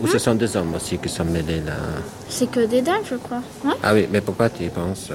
Ou 0.00 0.06
ce 0.06 0.16
hein? 0.16 0.18
sont 0.18 0.34
des 0.34 0.56
hommes 0.56 0.74
aussi 0.74 0.98
qui 0.98 1.08
sont 1.08 1.24
mêlés 1.24 1.60
là? 1.60 1.74
C'est 2.28 2.50
que 2.50 2.60
des 2.66 2.80
dames, 2.80 3.02
je 3.08 3.16
crois. 3.16 3.42
Ah 3.82 3.92
oui, 3.92 4.08
mais 4.10 4.20
pourquoi 4.20 4.48
tu 4.48 4.64
y 4.64 4.68
penses? 4.68 5.10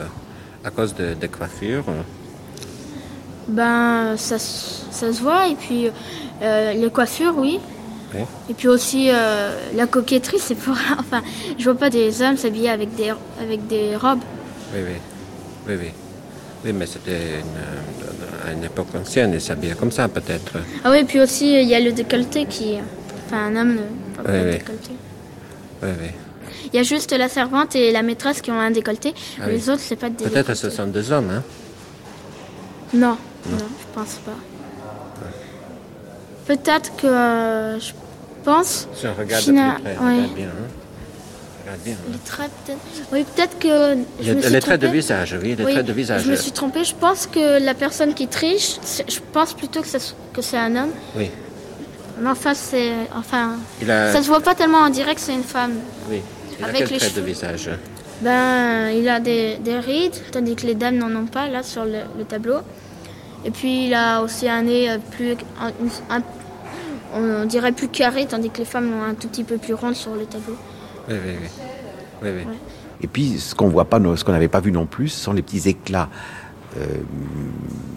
À 0.64 0.70
cause 0.70 0.94
de, 0.94 1.14
des 1.14 1.28
coiffures? 1.28 1.86
Ben, 3.48 4.16
ça, 4.18 4.38
ça, 4.38 5.14
se 5.14 5.22
voit. 5.22 5.48
Et 5.48 5.56
puis, 5.56 5.90
euh, 6.42 6.74
les 6.74 6.90
coiffures, 6.90 7.34
oui. 7.38 7.60
Et 8.50 8.54
puis 8.54 8.68
aussi, 8.68 9.10
euh, 9.12 9.52
la 9.76 9.88
coquetterie, 9.88 10.40
c'est 10.40 10.56
pour. 10.56 10.76
Enfin, 11.00 11.22
je 11.58 11.64
vois 11.64 11.78
pas 11.78 11.90
des 11.90 12.22
hommes 12.22 12.38
s'habiller 12.38 12.70
avec 12.70 12.96
des, 12.96 13.14
avec 13.42 13.68
des 13.68 13.96
robes. 13.96 14.22
Oui, 14.74 14.82
oui. 14.86 14.96
Oui, 15.68 15.76
oui. 15.80 15.92
Oui, 16.66 16.74
mais 16.74 16.86
c'était 16.86 17.40
une, 17.40 17.46
une, 17.46 18.27
époque 18.64 18.88
ancienne, 18.96 19.34
ils 19.34 19.42
s'habillaient 19.42 19.76
comme 19.76 19.92
ça 19.92 20.08
peut-être. 20.08 20.54
Ah 20.84 20.92
oui, 20.92 21.04
puis 21.04 21.20
aussi 21.20 21.62
il 21.62 21.68
y 21.68 21.76
a 21.76 21.80
le 21.80 21.92
décolleté 21.92 22.46
qui. 22.46 22.76
Enfin, 23.26 23.48
un 23.48 23.56
homme 23.56 23.76
ne 23.76 24.24
pas 24.24 24.32
oui, 24.32 24.52
décolleté. 24.52 24.92
Oui, 25.84 25.90
oui. 26.00 26.08
Il 26.74 26.76
y 26.76 26.80
a 26.80 26.84
juste 26.84 27.12
la 27.14 27.30
servante 27.30 27.76
et 27.76 27.92
la 27.92 28.02
maîtresse 28.04 28.42
qui 28.42 28.52
ont 28.52 28.60
un 28.60 28.72
décolleté. 28.72 29.14
Ah 29.42 29.48
les 29.48 29.70
autres, 29.70 29.82
c'est 29.82 29.96
pas 29.96 30.10
de 30.10 30.16
Peut-être 30.16 30.48
que 30.48 30.54
ce 30.54 30.70
sont 30.70 30.88
deux 30.88 31.12
hommes, 31.12 31.30
hein 31.30 31.44
Non. 32.94 33.18
Non, 33.50 33.58
je 33.58 33.94
pense 33.94 34.16
pas. 34.26 34.32
Peut-être 36.48 36.96
que 36.96 37.08
euh, 37.08 37.80
je 37.80 37.92
pense. 38.44 38.88
Je 39.02 39.08
regarde 39.08 39.46
de 39.46 39.52
plus 39.52 39.84
près, 39.84 39.98
regarde 39.98 40.34
bien. 40.34 40.48
Hein. 40.48 40.67
Regarde 41.68 41.82
bien. 41.84 41.96
Les 42.12 42.20
traits, 42.20 42.52
peut-être. 42.66 42.80
Oui, 43.12 43.26
peut-être 43.36 43.60
que. 43.60 43.98
Je 44.22 44.34
me 44.34 44.50
les 44.50 44.60
traits 44.62 44.82
de 44.82 44.88
visage, 44.88 45.36
oui, 45.42 45.56
les 45.56 45.64
traits 45.64 45.86
de 45.86 45.94
visage. 45.94 46.24
Je 46.24 46.32
me 46.32 46.36
suis 46.38 46.52
trompée. 46.52 46.86
Je 46.86 46.96
pense 46.96 47.28
que 47.28 47.62
la 47.62 47.74
personne 47.74 48.14
qui 48.14 48.28
triche, 48.28 48.78
je 49.08 49.20
pense 49.34 49.54
plutôt 49.54 49.82
que, 49.82 49.88
que 50.34 50.42
c'est 50.42 50.58
un 50.58 50.76
homme. 50.76 50.92
Oui. 51.18 51.30
Mais 52.22 52.30
enfin, 52.30 52.54
c'est. 52.54 52.94
Enfin. 53.14 53.58
Ça 53.86 54.22
se 54.22 54.28
voit 54.28 54.40
pas 54.40 54.56
tellement 54.56 54.80
en 54.80 54.90
direct, 54.90 55.20
c'est 55.20 55.34
une 55.34 55.44
femme. 55.44 55.74
Oui. 56.10 56.22
Il 56.58 56.64
a 56.64 56.70
Avec 56.70 56.88
quel 56.88 56.98
trait 57.00 57.10
de 57.10 57.22
visage 57.22 57.70
Ben, 58.22 58.90
il 58.90 59.08
a 59.10 59.20
des, 59.20 59.58
des, 59.58 59.78
rides, 59.80 60.16
tandis 60.32 60.56
que 60.56 60.66
les 60.66 60.74
dames 60.74 60.98
n'en 60.98 61.14
ont 61.16 61.28
pas, 61.28 61.48
là, 61.50 61.64
sur 61.64 61.84
le, 61.84 62.00
le 62.18 62.24
tableau. 62.24 62.60
Et 63.46 63.52
puis, 63.52 63.88
il 63.88 63.94
a 63.94 64.22
aussi 64.22 64.48
un 64.48 64.64
nez 64.64 64.98
plus. 65.12 65.36
Un, 66.10 66.22
on 67.14 67.46
dirait 67.46 67.72
plus 67.74 67.88
carré, 67.88 68.26
tandis 68.26 68.50
que 68.50 68.60
les 68.60 68.66
femmes 68.66 68.92
ont 68.94 69.04
un 69.04 69.14
tout 69.14 69.28
petit 69.28 69.44
peu 69.44 69.58
plus 69.58 69.74
ronde 69.74 69.96
sur 69.96 70.16
le 70.16 70.26
tableau. 70.26 70.58
Oui, 71.10 71.16
oui, 71.26 71.34
oui. 72.24 72.30
oui, 72.48 72.58
Et 73.02 73.08
puis, 73.08 73.40
ce 73.40 73.56
qu'on 73.56 73.70
voit 73.70 73.86
pas, 73.86 74.00
ce 74.16 74.24
qu'on 74.24 74.32
n'avait 74.32 74.48
pas 74.48 74.60
vu 74.60 74.72
non 74.72 74.86
plus, 74.86 75.10
ce 75.10 75.20
sont 75.20 75.34
les 75.34 75.42
petits 75.42 75.70
éclats 75.70 76.10
euh, 76.78 76.86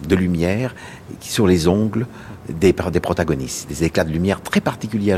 de 0.07 0.15
lumière 0.15 0.75
sur 1.19 1.47
les 1.47 1.67
ongles 1.67 2.07
des, 2.49 2.73
des 2.73 2.99
protagonistes, 2.99 3.67
des 3.69 3.83
éclats 3.83 4.03
de 4.03 4.11
lumière 4.11 4.41
très 4.41 4.61
particuliers 4.61 5.17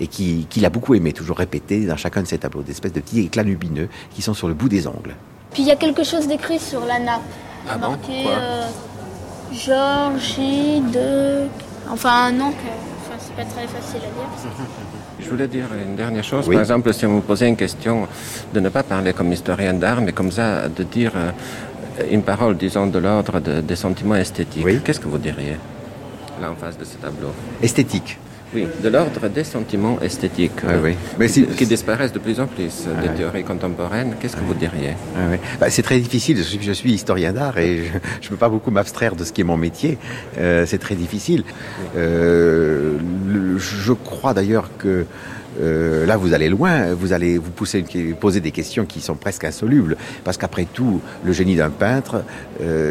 et 0.00 0.06
qu'il 0.06 0.46
qui 0.48 0.66
a 0.66 0.70
beaucoup 0.70 0.94
aimé, 0.94 1.12
toujours 1.12 1.38
répété 1.38 1.86
dans 1.86 1.96
chacun 1.96 2.22
de 2.22 2.26
ses 2.26 2.38
tableaux, 2.38 2.62
des 2.62 2.72
espèces 2.72 2.92
de 2.92 3.00
petits 3.00 3.20
éclats 3.20 3.42
lumineux 3.42 3.88
qui 4.14 4.22
sont 4.22 4.34
sur 4.34 4.48
le 4.48 4.54
bout 4.54 4.68
des 4.68 4.86
ongles. 4.86 5.14
Puis 5.52 5.62
il 5.62 5.68
y 5.68 5.70
a 5.70 5.76
quelque 5.76 6.04
chose 6.04 6.26
d'écrit 6.26 6.58
sur 6.58 6.84
la 6.84 6.98
nappe. 6.98 7.22
Ah 7.68 7.78
marqué, 7.78 8.26
euh, 8.26 8.66
Georgie 9.52 10.80
de... 10.92 11.46
Enfin 11.90 12.26
un 12.26 12.32
nom 12.32 12.50
que 12.50 12.56
c'est 13.18 13.36
pas 13.36 13.44
très 13.44 13.66
facile 13.66 14.00
à 14.00 14.00
dire. 14.00 14.50
Je 15.20 15.28
voulais 15.30 15.48
dire 15.48 15.66
une 15.86 15.96
dernière 15.96 16.24
chose. 16.24 16.48
Par 16.48 16.60
exemple, 16.60 16.92
si 16.92 17.06
on 17.06 17.14
vous 17.14 17.20
posait 17.20 17.48
une 17.48 17.56
question, 17.56 18.06
de 18.52 18.60
ne 18.60 18.68
pas 18.68 18.82
parler 18.82 19.12
comme 19.12 19.32
historien 19.32 19.72
d'art, 19.74 20.00
mais 20.00 20.12
comme 20.12 20.30
ça, 20.30 20.68
de 20.68 20.82
dire 20.82 21.12
euh, 21.16 21.30
une 22.10 22.22
parole, 22.22 22.56
disons, 22.56 22.86
de 22.86 22.98
l'ordre 22.98 23.40
des 23.40 23.76
sentiments 23.76 24.16
esthétiques. 24.16 24.66
Qu'est-ce 24.84 25.00
que 25.00 25.08
vous 25.08 25.18
diriez 25.18 25.56
là 26.40 26.50
en 26.50 26.56
face 26.56 26.76
de 26.76 26.84
ce 26.84 26.96
tableau? 26.96 27.28
Esthétique. 27.62 28.18
Oui, 28.54 28.66
de 28.82 28.88
l'ordre 28.88 29.28
des 29.28 29.44
sentiments 29.44 29.98
esthétiques 30.00 30.62
oui. 30.82 30.94
Mais 31.18 31.28
qui, 31.28 31.66
disparaissent 31.66 32.12
de 32.12 32.18
plus 32.18 32.38
en 32.40 32.46
plus 32.46 32.84
des 33.02 33.08
théories 33.16 33.42
contemporaines. 33.42 34.14
Qu'est-ce 34.20 34.36
que 34.36 34.44
vous 34.44 34.54
diriez? 34.54 34.94
Bah, 35.58 35.70
C'est 35.70 35.82
très 35.82 35.98
difficile. 35.98 36.38
Je 36.38 36.72
suis, 36.72 36.92
historien 36.92 37.32
d'art 37.32 37.58
et 37.58 37.84
je 38.20 38.26
ne 38.26 38.30
peux 38.30 38.36
pas 38.36 38.48
beaucoup 38.48 38.70
m'abstraire 38.70 39.16
de 39.16 39.24
ce 39.24 39.32
qui 39.32 39.40
est 39.40 39.44
mon 39.44 39.56
métier. 39.56 39.98
Euh, 40.38 40.66
c'est 40.66 40.78
très 40.78 40.94
difficile. 40.94 41.44
Euh, 41.96 42.98
je 43.56 43.92
crois 43.92 44.34
d'ailleurs 44.34 44.70
que 44.78 45.06
euh, 45.60 46.06
là, 46.06 46.16
vous 46.16 46.32
allez 46.32 46.48
loin, 46.48 46.94
vous 46.94 47.12
allez 47.12 47.38
vous 47.38 47.50
pousser, 47.50 47.84
poser 48.20 48.40
des 48.40 48.50
questions 48.50 48.84
qui 48.84 49.00
sont 49.00 49.14
presque 49.14 49.44
insolubles, 49.44 49.96
parce 50.24 50.36
qu'après 50.36 50.64
tout, 50.64 51.00
le 51.24 51.32
génie 51.32 51.56
d'un 51.56 51.70
peintre, 51.70 52.24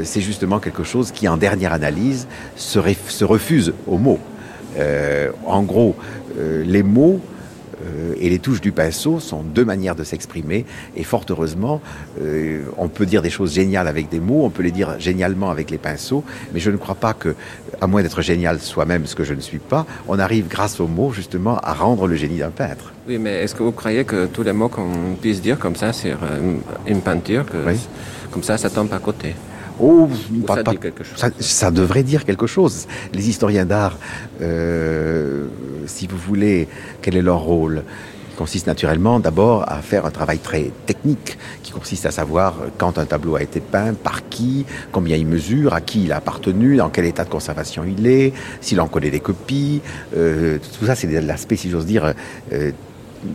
c'est 0.04 0.22
justement 0.22 0.60
quelque 0.60 0.84
chose 0.84 1.12
qui, 1.12 1.28
en 1.28 1.36
dernière 1.36 1.74
analyse, 1.74 2.28
se, 2.56 2.80
se 3.08 3.26
refuse 3.26 3.74
aux 3.86 3.98
mots. 3.98 4.20
Euh, 4.78 5.32
en 5.46 5.64
gros, 5.64 5.96
euh, 6.38 6.64
les 6.66 6.84
mots 6.84 7.20
euh, 7.86 8.14
et 8.20 8.30
les 8.30 8.40
touches 8.40 8.62
du 8.62 8.72
pinceau 8.72 9.20
sont 9.20 9.42
deux 9.44 9.66
manières 9.66 9.96
de 9.96 10.04
s'exprimer. 10.04 10.66
Et 10.96 11.04
fort 11.04 11.26
heureusement, 11.30 11.82
on 12.78 12.88
peut 12.88 13.06
dire 13.06 13.22
des 13.22 13.30
choses 13.30 13.54
géniales 13.54 13.88
avec 13.88 14.10
des 14.10 14.20
mots, 14.20 14.46
on 14.46 14.50
peut 14.50 14.64
les 14.64 14.72
dire 14.72 15.00
génialement 15.00 15.50
avec 15.50 15.70
les 15.70 15.78
pinceaux, 15.78 16.24
mais 16.54 16.60
je 16.60 16.72
ne 16.72 16.78
crois 16.78 16.96
pas 16.96 17.14
que, 17.14 17.36
à 17.82 17.88
moins 17.88 18.02
d'être 18.02 18.22
génial 18.22 18.60
soi-même, 18.60 19.06
ce 19.06 19.16
que 19.16 19.24
je 19.24 19.34
ne 19.34 19.42
suis 19.42 19.60
pas, 19.60 19.86
on 20.08 20.20
arrive 20.20 20.48
grâce 20.48 20.80
aux 20.80 20.88
mots 20.88 21.12
justement 21.12 21.58
à 21.58 21.74
rendre 21.74 22.08
le 22.08 22.16
génie 22.16 22.38
d'un 22.38 22.52
peintre. 22.52 22.94
Oui, 23.08 23.18
mais 23.18 23.44
est-ce 23.44 23.56
que 23.56 23.64
vous 23.64 23.72
croyez 23.74 24.06
que 24.06 24.28
tous 24.28 24.44
les 24.44 24.54
mots 24.54 24.70
qu'on 24.70 25.16
puisse 25.20 25.42
dire 25.42 25.60
comme 25.60 25.76
ça 25.76 25.92
sur 25.92 26.18
une 26.88 27.02
peinture, 27.02 27.46
que 27.46 27.58
comme 28.32 28.44
ça, 28.44 28.58
ça 28.58 28.70
tombe 28.70 28.94
à 28.94 29.00
côté? 29.00 29.36
Oh, 29.80 30.10
ça, 31.40 31.72
devrait 31.72 32.04
dire 32.04 32.26
quelque 32.26 32.48
chose. 32.48 32.88
Les 33.14 33.30
historiens 33.30 33.66
d'art, 33.66 33.98
euh, 34.42 35.48
si 35.88 36.08
vous 36.08 36.18
voulez, 36.18 36.68
quel 37.02 37.18
est 37.18 37.22
leur 37.22 37.40
rôle? 37.40 37.84
Il 38.32 38.36
consiste 38.36 38.66
naturellement 38.66 39.20
d'abord 39.20 39.64
à 39.72 39.82
faire 39.82 40.06
un 40.06 40.12
travail 40.12 40.40
très 40.40 40.72
technique, 40.86 41.38
qui 41.62 41.72
consiste 41.72 42.06
à 42.06 42.12
savoir 42.12 42.56
quand 42.78 42.98
un 42.98 43.06
tableau 43.06 43.36
a 43.36 43.44
été 43.44 43.60
peint, 43.60 43.94
par 43.94 44.28
qui, 44.28 44.66
combien 44.92 45.18
il 45.18 45.28
mesure, 45.28 45.74
à 45.74 45.82
qui 45.82 46.06
il 46.06 46.12
a 46.12 46.18
appartenu, 46.18 46.78
dans 46.78 46.90
quel 46.90 47.06
état 47.06 47.26
de 47.26 47.30
conservation 47.30 47.84
il 47.86 48.08
est, 48.08 48.34
s'il 48.60 48.82
en 48.82 48.88
connaît 48.88 49.12
des 49.12 49.20
copies. 49.20 49.82
Euh, 50.16 50.58
tout 50.80 50.86
ça, 50.86 50.96
c'est 50.96 51.08
l'aspect, 51.22 51.56
si 51.56 51.70
j'ose 51.70 51.86
dire, 51.86 52.14
euh, 52.52 52.72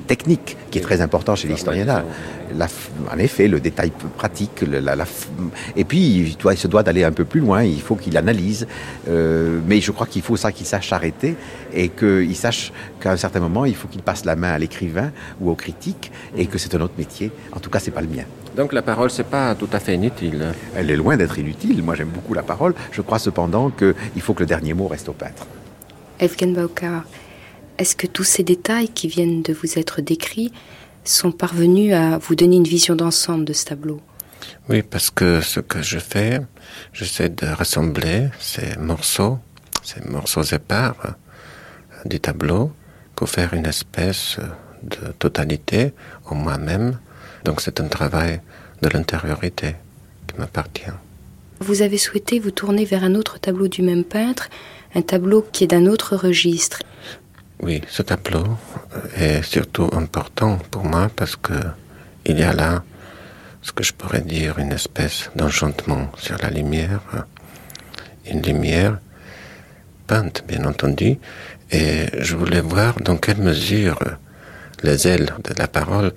technique 0.07 0.57
qui 0.71 0.79
est 0.79 0.83
très 0.83 1.01
important 1.01 1.35
chez 1.37 1.49
l'historien 1.49 1.85
d'art. 1.85 2.05
En 3.13 3.19
effet, 3.19 3.49
le 3.49 3.61
détail 3.61 3.93
pratique, 4.17 4.65
la, 4.67 4.97
et 5.77 5.85
puis 5.85 5.99
il, 5.99 6.37
doit, 6.37 6.55
il 6.55 6.57
se 6.57 6.67
doit 6.67 6.83
d'aller 6.83 7.05
un 7.05 7.13
peu 7.13 7.25
plus 7.25 7.41
loin, 7.41 7.63
il 7.63 7.81
faut 7.81 7.95
qu'il 7.95 8.17
analyse, 8.17 8.67
euh, 9.09 9.61
mais 9.67 9.81
je 9.81 9.91
crois 9.91 10.07
qu'il 10.07 10.23
faut 10.23 10.37
ça 10.37 10.51
qu'il 10.51 10.67
sache 10.67 10.93
arrêter 10.93 11.37
et 11.75 11.89
qu'il 11.89 12.37
sache 12.37 12.73
qu'à 13.01 13.13
un 13.13 13.17
certain 13.17 13.41
moment, 13.41 13.65
il 13.65 13.75
faut 13.75 13.89
qu'il 13.89 14.03
passe 14.03 14.25
la 14.25 14.37
main 14.37 14.53
à 14.53 14.59
l'écrivain 14.59 15.13
ou 15.41 15.51
au 15.51 15.55
critique 15.55 16.11
et 16.37 16.47
que 16.47 16.59
c'est 16.59 16.75
un 16.75 16.81
autre 16.81 16.95
métier. 16.97 17.31
En 17.53 17.61
tout 17.61 17.71
cas, 17.71 17.81
c'est 17.81 17.91
pas 17.91 18.01
le 18.01 18.09
mien. 18.09 18.25
Donc 18.57 18.73
la 18.73 18.83
parole, 18.83 19.11
c'est 19.11 19.25
pas 19.25 19.55
tout 19.55 19.69
à 19.73 19.79
fait 19.79 19.95
inutile. 19.95 20.53
Elle 20.75 20.91
est 20.91 20.97
loin 20.97 21.17
d'être 21.17 21.39
inutile. 21.39 21.83
Moi, 21.83 21.95
j'aime 21.95 22.09
beaucoup 22.09 22.35
la 22.35 22.43
parole. 22.43 22.75
Je 22.91 23.03
crois 23.03 23.19
cependant 23.19 23.71
qu'il 23.71 24.23
faut 24.23 24.35
que 24.35 24.41
le 24.41 24.47
dernier 24.47 24.75
mot 24.75 24.89
reste 24.89 25.09
au 25.09 25.13
peintre. 25.13 25.47
Evgen 26.19 26.53
Baukar, 26.53 27.05
est-ce 27.79 27.97
que 27.97 28.07
tous 28.07 28.25
ces 28.25 28.43
détails 28.43 28.89
qui 28.89 29.09
viennent 29.09 29.43
de 29.43 29.53
vous 29.53 29.79
être 29.79 30.01
décrits 30.01 30.53
sont 31.05 31.33
parvenus 31.33 31.95
à 31.95 32.19
vous 32.19 32.35
donner 32.35 32.57
une 32.57 32.65
vision 32.65 32.97
d'ensemble 32.97 33.45
de 33.45 33.53
ce 33.53 33.67
tableau? 33.67 34.01
Oui, 34.69 34.83
parce 34.83 35.11
que 35.11 35.41
ce 35.41 35.61
que 35.61 35.81
je 35.83 35.99
fais, 35.99 36.41
j'essaie 36.93 37.29
de 37.29 37.47
rassembler 37.47 38.29
ces 38.41 38.77
morceaux, 38.79 39.39
ces 39.83 40.01
morceaux 40.09 40.43
épars 40.43 40.97
euh, 41.05 41.09
du 42.05 42.21
tableau 42.21 42.73
pour 43.15 43.29
faire 43.29 43.55
une 43.55 43.67
espèce 43.67 44.39
de 44.83 45.13
totalité 45.19 45.93
en 46.27 46.35
moi-même. 46.35 46.99
Donc 47.45 47.61
c'est 47.61 47.81
un 47.81 47.89
travail 47.89 48.41
de 48.83 48.89
l'intériorité 48.89 49.77
qui 50.27 50.39
m'appartient. 50.39 50.97
Vous 51.61 51.83
avez 51.83 51.99
souhaité 51.99 52.39
vous 52.39 52.53
tourner 52.53 52.85
vers 52.85 53.03
un 53.03 53.15
autre 53.15 53.39
tableau 53.39 53.67
du 53.67 53.83
même 53.83 54.05
peintre, 54.05 54.49
un 54.95 55.03
tableau 55.03 55.45
qui 55.53 55.65
est 55.65 55.69
d'un 55.69 55.87
autre 55.87 56.17
registre. 56.17 56.81
Oui, 57.61 57.83
ce 57.89 58.03
tableau 58.03 58.45
est 59.17 59.43
surtout 59.43 59.91
important 59.93 60.59
pour 60.71 60.85
moi 60.85 61.11
parce 61.15 61.35
que 61.35 61.55
il 62.25 62.39
y 62.39 62.45
a 62.45 62.53
là 62.53 62.85
ce 63.63 63.73
que 63.73 63.83
je 63.83 63.93
pourrais 63.93 64.21
dire 64.21 64.59
une 64.59 64.71
espèce 64.73 65.31
d'enchantement 65.35 66.11
sur 66.17 66.39
la 66.39 66.51
lumière, 66.51 67.01
une 68.31 68.43
lumière 68.43 68.99
peinte 70.07 70.45
bien 70.47 70.65
entendu, 70.65 71.19
et 71.73 72.07
je 72.19 72.37
voulais 72.37 72.61
voir 72.61 73.01
dans 73.01 73.17
quelle 73.17 73.39
mesure 73.39 73.99
les 74.85 75.09
ailes 75.09 75.35
de 75.43 75.55
la 75.59 75.67
parole 75.67 76.13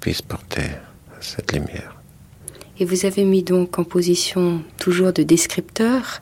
puissent 0.00 0.22
porter 0.22 0.70
cette 1.20 1.52
lumière. 1.52 1.94
Et 2.80 2.86
vous 2.86 3.04
avez 3.04 3.24
mis 3.24 3.42
donc 3.42 3.78
en 3.78 3.84
position 3.84 4.62
toujours 4.78 5.12
de 5.12 5.22
descripteur 5.22 6.20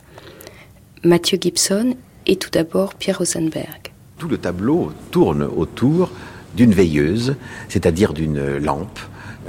Mathieu 1.05 1.39
Gibson 1.41 1.97
et 2.27 2.37
tout 2.37 2.51
d'abord 2.51 2.95
Pierre 2.95 3.19
Rosenberg 3.19 3.94
tout 4.25 4.31
le 4.31 4.39
tableau 4.39 4.91
tourne 5.11 5.43
autour 5.43 6.11
d'une 6.57 6.73
veilleuse, 6.73 7.37
c'est-à-dire 7.69 8.15
d'une 8.15 8.57
lampe 8.57 8.99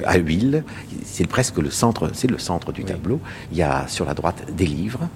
à 0.04 0.18
huile. 0.18 0.66
C'est 1.06 1.28
presque 1.28 1.60
le 1.60 1.70
centre, 1.70 2.10
c'est 2.14 2.30
le 2.30 2.38
centre 2.38 2.74
du 2.74 2.84
tableau. 2.84 3.22
Il 3.54 3.58
y 3.58 3.62
a 3.62 3.88
sur 3.88 4.04
la 4.04 4.14
droite 4.14 4.44
des 4.52 4.66
livres. 4.66 5.08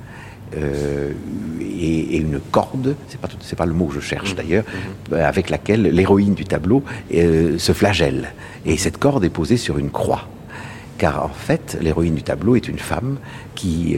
Euh, 0.56 1.12
et, 1.60 2.18
une 2.20 2.40
corde, 2.40 2.96
c'est 3.10 3.20
pas 3.20 3.28
pas 3.58 3.66
le 3.66 3.74
mot 3.74 3.88
que 3.88 3.96
je 3.96 4.00
cherche 4.00 4.34
d'ailleurs, 4.34 4.64
mhm. 4.64 5.18
euh, 5.18 5.28
avec 5.28 5.50
laquelle 5.50 5.82
l'héroïne 5.82 6.36
du 6.36 6.46
tableau 6.46 6.82
euh, 7.14 7.58
se 7.58 7.74
flagelle. 7.74 8.32
Et 8.66 8.78
cette 8.78 8.98
corde 8.98 9.26
est 9.26 9.30
posée 9.30 9.58
sur 9.58 9.78
une 9.78 9.92
croix, 9.92 10.30
car 10.98 11.26
en 11.26 11.36
fait 11.48 11.78
l'héroïne 11.82 12.16
du 12.16 12.24
tableau 12.24 12.56
est 12.56 12.70
une 12.70 12.80
femme 12.80 13.18
qui 13.56 13.98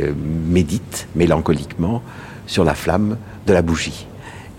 médite 0.50 1.08
mélancoliquement 1.16 2.02
sur 2.48 2.64
la 2.64 2.74
flamme 2.74 3.18
de 3.46 3.54
la 3.54 3.62
bougie. 3.62 4.08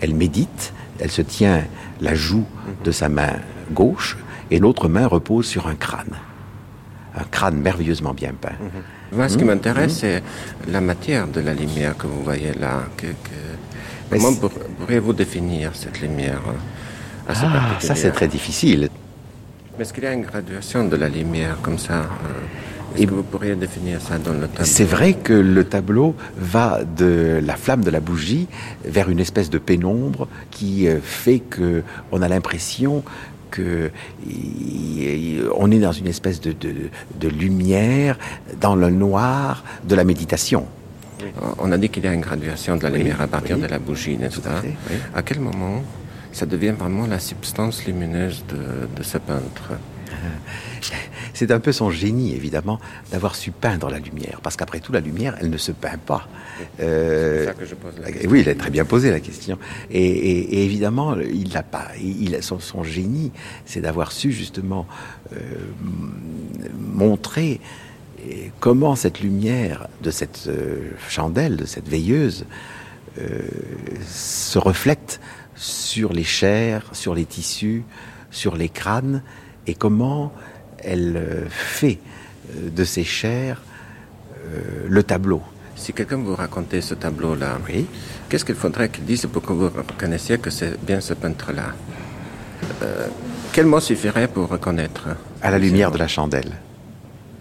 Elle 0.02 0.14
médite, 0.16 0.72
elle 1.02 1.10
se 1.10 1.22
tient 1.22 1.64
la 2.00 2.14
joue 2.14 2.46
de 2.84 2.92
sa 2.92 3.08
main 3.08 3.34
gauche 3.72 4.16
et 4.52 4.60
l'autre 4.60 4.88
main 4.88 5.06
repose 5.08 5.46
sur 5.46 5.66
un 5.66 5.74
crâne. 5.74 6.16
Un 7.16 7.24
crâne 7.24 7.56
merveilleusement 7.56 8.14
bien 8.14 8.32
peint. 8.40 8.56
Mhm. 8.60 9.18
Moi, 9.18 9.28
ce 9.28 9.36
qui 9.36 9.44
m'intéresse, 9.44 9.98
c'est 9.98 10.22
la 10.68 10.80
matière 10.80 11.26
de 11.26 11.40
la 11.40 11.54
lumière 11.54 11.96
que 11.96 12.06
vous 12.06 12.22
voyez 12.22 12.52
là. 12.54 12.84
Comment 14.08 14.32
pourriez-vous 14.78 15.12
définir 15.12 15.72
cette 15.74 16.00
lumière 16.00 16.40
ah, 17.28 17.34
Ça, 17.80 17.94
c'est 17.94 18.12
très 18.12 18.28
difficile. 18.28 18.88
Est-ce 19.78 19.92
qu'il 19.92 20.04
y 20.04 20.06
a 20.06 20.12
une 20.12 20.22
graduation 20.22 20.86
de 20.86 20.96
la 20.96 21.08
lumière 21.08 21.56
comme 21.62 21.78
ça 21.78 21.94
euh, 21.94 22.04
Est-ce 22.96 23.06
que 23.06 23.14
vous 23.14 23.22
pourriez 23.22 23.54
définir 23.54 24.00
ça 24.00 24.18
dans 24.18 24.32
le 24.32 24.48
tableau? 24.48 24.64
C'est 24.64 24.84
vrai 24.84 25.14
que 25.14 25.32
le 25.32 25.64
tableau 25.64 26.14
va 26.36 26.84
de 26.84 27.40
la 27.42 27.56
flamme 27.56 27.82
de 27.84 27.90
la 27.90 28.00
bougie 28.00 28.48
vers 28.84 29.08
une 29.08 29.20
espèce 29.20 29.50
de 29.50 29.58
pénombre 29.58 30.28
qui 30.50 30.88
euh, 30.88 30.98
fait 31.02 31.40
que 31.40 31.82
on 32.10 32.22
a 32.22 32.28
l'impression 32.28 33.02
que 33.50 33.90
on 35.54 35.70
est 35.70 35.78
dans 35.78 35.92
une 35.92 36.06
espèce 36.06 36.40
de, 36.40 36.52
de, 36.52 37.28
lumière 37.28 38.18
dans 38.60 38.74
le 38.74 38.90
noir 38.90 39.62
de 39.84 39.94
la 39.94 40.04
méditation. 40.04 40.66
On 41.58 41.70
a 41.70 41.78
dit 41.78 41.88
qu'il 41.88 42.04
y 42.04 42.08
a 42.08 42.14
une 42.14 42.22
graduation 42.22 42.76
de 42.76 42.82
la 42.82 42.90
lumière 42.90 43.20
à 43.20 43.28
partir 43.28 43.58
de 43.58 43.66
la 43.66 43.78
bougie, 43.78 44.16
n'est-ce 44.16 44.40
pas? 44.40 44.62
À 45.14 45.22
quel 45.22 45.38
moment 45.38 45.84
ça 46.32 46.46
devient 46.46 46.74
vraiment 46.76 47.06
la 47.06 47.20
substance 47.20 47.84
lumineuse 47.84 48.42
de, 48.48 49.02
ce 49.02 49.18
peintre? 49.18 49.72
C'est 51.34 51.50
un 51.50 51.60
peu 51.60 51.72
son 51.72 51.90
génie, 51.90 52.34
évidemment, 52.34 52.78
d'avoir 53.10 53.34
su 53.34 53.50
peindre 53.50 53.88
la 53.90 53.98
lumière. 53.98 54.40
Parce 54.42 54.56
qu'après 54.56 54.80
tout, 54.80 54.92
la 54.92 55.00
lumière, 55.00 55.36
elle 55.40 55.50
ne 55.50 55.56
se 55.56 55.72
peint 55.72 55.98
pas. 55.98 56.28
c'est 56.78 56.84
ça 56.84 56.88
euh, 56.88 57.52
que 57.54 57.64
je 57.64 57.74
pose 57.74 57.94
la 58.00 58.12
question. 58.12 58.30
Oui, 58.30 58.40
il 58.40 58.48
a 58.48 58.54
très 58.54 58.70
bien 58.70 58.84
posé 58.84 59.10
la 59.10 59.20
question. 59.20 59.58
Et, 59.90 60.64
évidemment, 60.64 61.16
il 61.18 61.52
n'a 61.52 61.62
pas. 61.62 61.88
Il, 62.02 62.36
son, 62.42 62.58
son 62.60 62.84
génie, 62.84 63.32
c'est 63.64 63.80
d'avoir 63.80 64.12
su 64.12 64.32
justement 64.32 64.86
euh, 65.32 65.36
montrer 66.78 67.60
comment 68.60 68.94
cette 68.94 69.20
lumière 69.20 69.88
de 70.02 70.10
cette 70.10 70.44
euh, 70.46 70.90
chandelle, 71.08 71.56
de 71.56 71.64
cette 71.64 71.88
veilleuse, 71.88 72.44
se 74.08 74.58
reflète 74.58 75.20
sur 75.54 76.14
les 76.14 76.24
chairs, 76.24 76.88
sur 76.92 77.14
les 77.14 77.26
tissus, 77.26 77.84
sur 78.30 78.56
les 78.56 78.70
crânes, 78.70 79.22
et 79.66 79.74
comment 79.74 80.32
elle 80.82 81.16
euh, 81.16 81.48
fait 81.48 81.98
euh, 82.50 82.70
de 82.70 82.84
ces 82.84 83.04
chairs 83.04 83.60
euh, 84.44 84.86
le 84.88 85.02
tableau. 85.02 85.42
Si 85.76 85.92
quelqu'un 85.92 86.18
vous 86.18 86.34
racontait 86.34 86.80
ce 86.80 86.94
tableau-là, 86.94 87.58
oui. 87.66 87.86
qu'est-ce 88.28 88.44
qu'il 88.44 88.54
faudrait 88.54 88.88
qu'il 88.88 89.04
dise 89.04 89.26
pour 89.26 89.42
que 89.42 89.52
vous 89.52 89.68
reconnaissiez 89.68 90.38
que 90.38 90.50
c'est 90.50 90.78
bien 90.84 91.00
ce 91.00 91.14
peintre-là? 91.14 91.74
Quel 93.52 93.66
mot 93.66 93.80
suffirait 93.80 94.28
pour 94.28 94.48
reconnaître? 94.48 95.08
À 95.40 95.50
la 95.50 95.58
lumière 95.58 95.90
de 95.90 95.98
la 95.98 96.06
chandelle. 96.06 96.52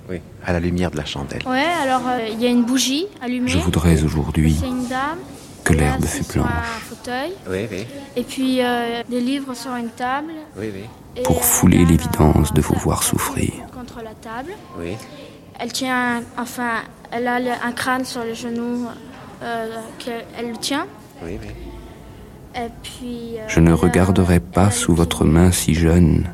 Oui. 0.09 0.19
À 0.43 0.53
la 0.53 0.59
lumière 0.59 0.89
de 0.89 0.97
la 0.97 1.05
chandelle. 1.05 1.43
Ouais, 1.45 1.67
alors 1.83 2.01
il 2.31 2.41
y 2.41 2.47
a 2.47 2.49
une 2.49 2.63
bougie 2.63 3.05
allumée. 3.21 3.51
Je 3.51 3.59
voudrais 3.59 4.03
aujourd'hui 4.03 4.57
C'est 4.59 4.67
une 4.67 4.87
dame 4.87 5.19
que 5.63 5.73
l'herbe 5.73 6.03
fut 6.05 6.23
blanche. 6.33 6.47
fauteuil. 6.89 7.33
Oui, 7.49 7.67
oui. 7.71 7.85
Et 8.15 8.23
puis 8.23 8.63
euh, 8.63 9.03
des 9.09 9.21
livres 9.21 9.53
sur 9.53 9.75
une 9.75 9.89
table. 9.89 10.33
Oui, 10.57 10.71
oui. 10.73 11.23
Pour 11.23 11.43
fouler 11.43 11.85
l'évidence 11.85 12.53
de 12.53 12.61
vous 12.61 12.75
voir 12.75 13.03
souffrir. 13.03 13.51
Contre 13.73 14.01
la 14.03 14.13
table. 14.13 14.51
Oui. 14.79 14.95
Elle 15.59 15.71
tient, 15.71 16.23
enfin, 16.37 16.81
elle 17.11 17.27
a 17.27 17.37
un 17.63 17.71
crâne 17.71 18.05
sur 18.05 18.23
les 18.23 18.35
genoux 18.35 18.87
euh, 19.43 19.67
qu'elle 19.99 20.49
le 20.51 20.57
tient. 20.57 20.87
Oui, 21.23 21.37
oui. 21.41 21.49
Et 22.55 22.69
puis. 22.83 23.37
Euh, 23.37 23.43
Je 23.47 23.59
ne 23.59 23.73
regarderai 23.73 24.39
pas 24.39 24.71
sous 24.71 24.93
votre 24.95 25.25
main 25.25 25.51
si 25.51 25.73
jeune 25.73 26.29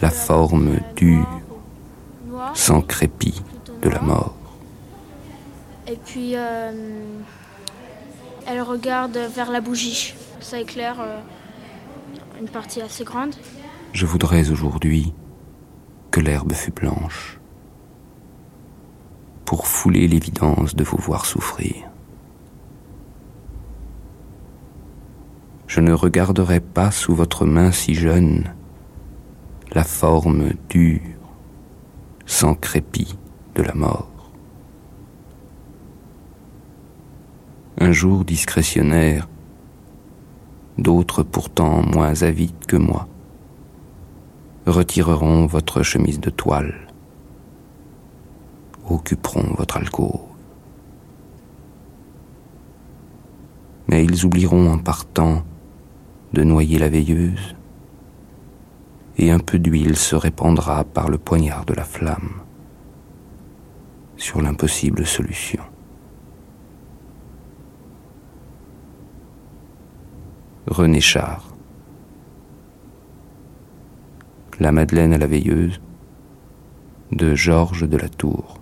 la 0.00 0.10
forme 0.10 0.78
dure, 0.96 1.26
sans 2.54 2.80
crépi 2.80 3.42
de 3.82 3.88
la 3.88 4.00
mort. 4.00 4.34
Et 5.86 5.96
puis. 5.96 6.34
Elle 8.50 8.62
regarde 8.62 9.18
vers 9.18 9.50
la 9.50 9.60
bougie. 9.60 10.14
Ça 10.40 10.58
éclaire 10.58 10.96
euh, 11.00 11.20
une 12.40 12.48
partie 12.48 12.80
assez 12.80 13.04
grande. 13.04 13.34
Je 13.92 14.06
voudrais 14.06 14.50
aujourd'hui 14.50 15.12
que 16.10 16.20
l'herbe 16.20 16.54
fût 16.54 16.70
blanche 16.70 17.38
pour 19.44 19.66
fouler 19.66 20.08
l'évidence 20.08 20.74
de 20.74 20.82
vous 20.82 20.96
voir 20.96 21.26
souffrir. 21.26 21.74
Je 25.66 25.80
ne 25.80 25.92
regarderai 25.92 26.60
pas 26.60 26.90
sous 26.90 27.14
votre 27.14 27.44
main 27.44 27.70
si 27.70 27.94
jeune 27.94 28.54
la 29.72 29.84
forme 29.84 30.52
dure, 30.70 31.02
sans 32.24 32.54
crépi 32.54 33.18
de 33.54 33.62
la 33.62 33.74
mort. 33.74 34.17
Un 37.80 37.92
jour 37.92 38.24
discrétionnaire, 38.24 39.28
d'autres 40.78 41.22
pourtant 41.22 41.80
moins 41.82 42.22
avides 42.22 42.66
que 42.66 42.76
moi, 42.76 43.06
retireront 44.66 45.46
votre 45.46 45.84
chemise 45.84 46.18
de 46.18 46.30
toile, 46.30 46.88
occuperont 48.88 49.54
votre 49.56 49.76
alcôve. 49.76 50.20
Mais 53.86 54.04
ils 54.04 54.24
oublieront 54.26 54.72
en 54.72 54.78
partant 54.78 55.44
de 56.32 56.42
noyer 56.42 56.78
la 56.78 56.88
veilleuse, 56.88 57.54
et 59.18 59.30
un 59.30 59.38
peu 59.38 59.58
d'huile 59.58 59.96
se 59.96 60.16
répandra 60.16 60.82
par 60.82 61.08
le 61.08 61.18
poignard 61.18 61.64
de 61.64 61.74
la 61.74 61.84
flamme 61.84 62.40
sur 64.16 64.42
l'impossible 64.42 65.06
solution. 65.06 65.62
René 70.70 71.00
Char. 71.00 71.44
La 74.60 74.70
Madeleine 74.70 75.14
à 75.14 75.18
la 75.18 75.26
veilleuse 75.26 75.80
de 77.12 77.34
Georges 77.34 77.88
de 77.88 77.96
la 77.96 78.08
Tour. 78.08 78.60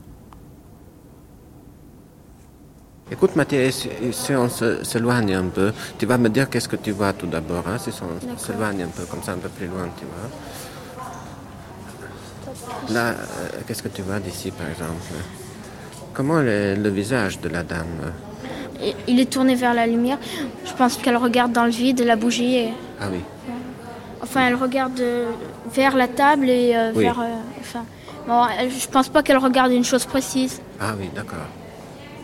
Écoute 3.11 3.35
Mathieu, 3.37 3.71
si 3.71 4.35
on 4.35 4.49
s'éloigne 4.49 5.35
un 5.35 5.49
peu, 5.49 5.73
tu 5.99 6.07
vas 6.07 6.19
me 6.19 6.29
dire 6.29 6.49
qu'est-ce 6.51 6.69
que 6.69 6.77
tu 6.77 6.93
vois 6.93 7.13
tout 7.13 7.27
d'abord, 7.27 7.65
hein, 7.69 7.79
si 7.79 7.91
on 8.03 8.39
s'éloigne 8.39 8.83
un 8.83 8.89
peu, 8.89 9.05
comme 9.05 9.23
ça 9.23 9.33
un 9.33 9.39
peu 9.39 9.49
plus 9.49 9.67
loin, 9.67 9.89
tu 9.99 10.05
vois. 10.05 10.29
Là, 12.95 13.11
euh, 13.11 13.15
qu'est-ce 13.67 13.83
que 13.83 13.89
tu 13.89 14.03
vois 14.03 14.21
d'ici 14.21 14.51
par 14.51 14.69
exemple? 14.69 15.13
Comment 16.15 16.41
est 16.41 16.77
le 16.77 16.89
visage 16.89 17.41
de 17.41 17.49
la 17.49 17.63
dame? 17.63 18.13
Il 19.09 19.21
est 19.21 19.31
tourné 19.31 19.55
vers 19.55 19.75
la 19.75 19.87
lumière. 19.87 20.19
Je 20.65 20.73
pense 20.73 20.97
qu'elle 20.97 21.17
regarde 21.17 21.53
dans 21.53 21.65
le 21.65 21.71
vide 21.71 22.01
la 22.01 22.17
bougie. 22.17 22.69
Ah 23.01 23.07
oui. 23.11 23.21
Enfin, 24.23 24.49
elle 24.49 24.55
regarde 24.55 24.99
euh, 25.01 25.31
vers 25.73 25.97
la 25.97 26.09
table 26.09 26.49
et 26.49 26.75
euh, 26.75 26.91
vers. 26.95 27.21
Euh, 27.21 27.27
enfin, 27.61 27.85
bon, 28.27 28.43
je 28.69 28.87
pense 28.89 29.09
pas 29.09 29.23
qu'elle 29.23 29.39
regarde 29.39 29.73
une 29.73 29.85
chose 29.85 30.05
précise. 30.05 30.61
Ah 30.81 30.95
oui, 30.99 31.09
d'accord. 31.15 31.47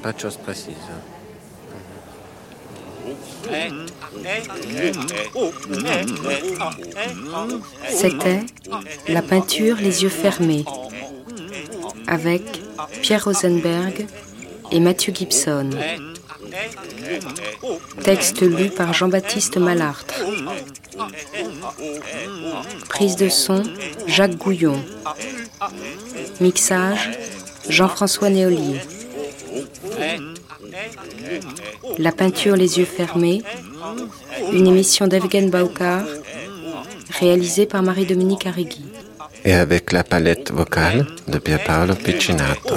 Pas 0.02 0.12
de 0.12 0.18
chose 0.18 0.36
précise. 0.36 0.74
C'était 7.88 8.40
la 9.08 9.22
peinture 9.22 9.76
Les 9.76 10.02
yeux 10.02 10.08
fermés 10.08 10.64
avec 12.06 12.42
Pierre 13.00 13.24
Rosenberg 13.24 14.06
et 14.70 14.80
Mathieu 14.80 15.12
Gibson. 15.14 15.70
Texte 18.02 18.42
lu 18.42 18.70
par 18.70 18.92
Jean-Baptiste 18.92 19.56
Malartre. 19.56 20.14
Prise 22.88 23.16
de 23.16 23.28
son, 23.28 23.62
Jacques 24.06 24.36
Gouillon. 24.36 24.82
Mixage, 26.40 27.10
Jean-François 27.68 28.30
Néolier. 28.30 28.80
La 31.98 32.12
peinture 32.12 32.56
Les 32.56 32.78
yeux 32.78 32.84
fermés, 32.84 33.42
une 34.52 34.66
émission 34.66 35.06
d'Evgen 35.06 35.50
Baukar, 35.50 36.04
réalisée 37.20 37.66
par 37.66 37.82
Marie-Dominique 37.82 38.46
Arrigui 38.46 38.84
et 39.44 39.54
avec 39.54 39.92
la 39.92 40.04
palette 40.04 40.52
vocale 40.52 41.06
de 41.28 41.38
Pierpaolo 41.38 41.94
Piccinato. 41.94 42.76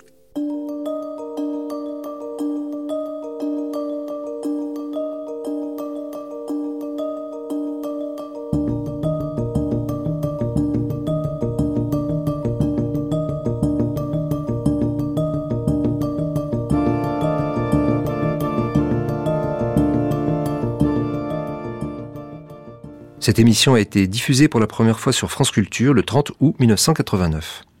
Cette 23.21 23.37
émission 23.37 23.75
a 23.75 23.79
été 23.79 24.07
diffusée 24.07 24.47
pour 24.47 24.59
la 24.59 24.65
première 24.65 24.99
fois 24.99 25.13
sur 25.13 25.29
France 25.29 25.51
Culture 25.51 25.93
le 25.93 26.01
30 26.01 26.31
août 26.39 26.55
1989. 26.59 27.65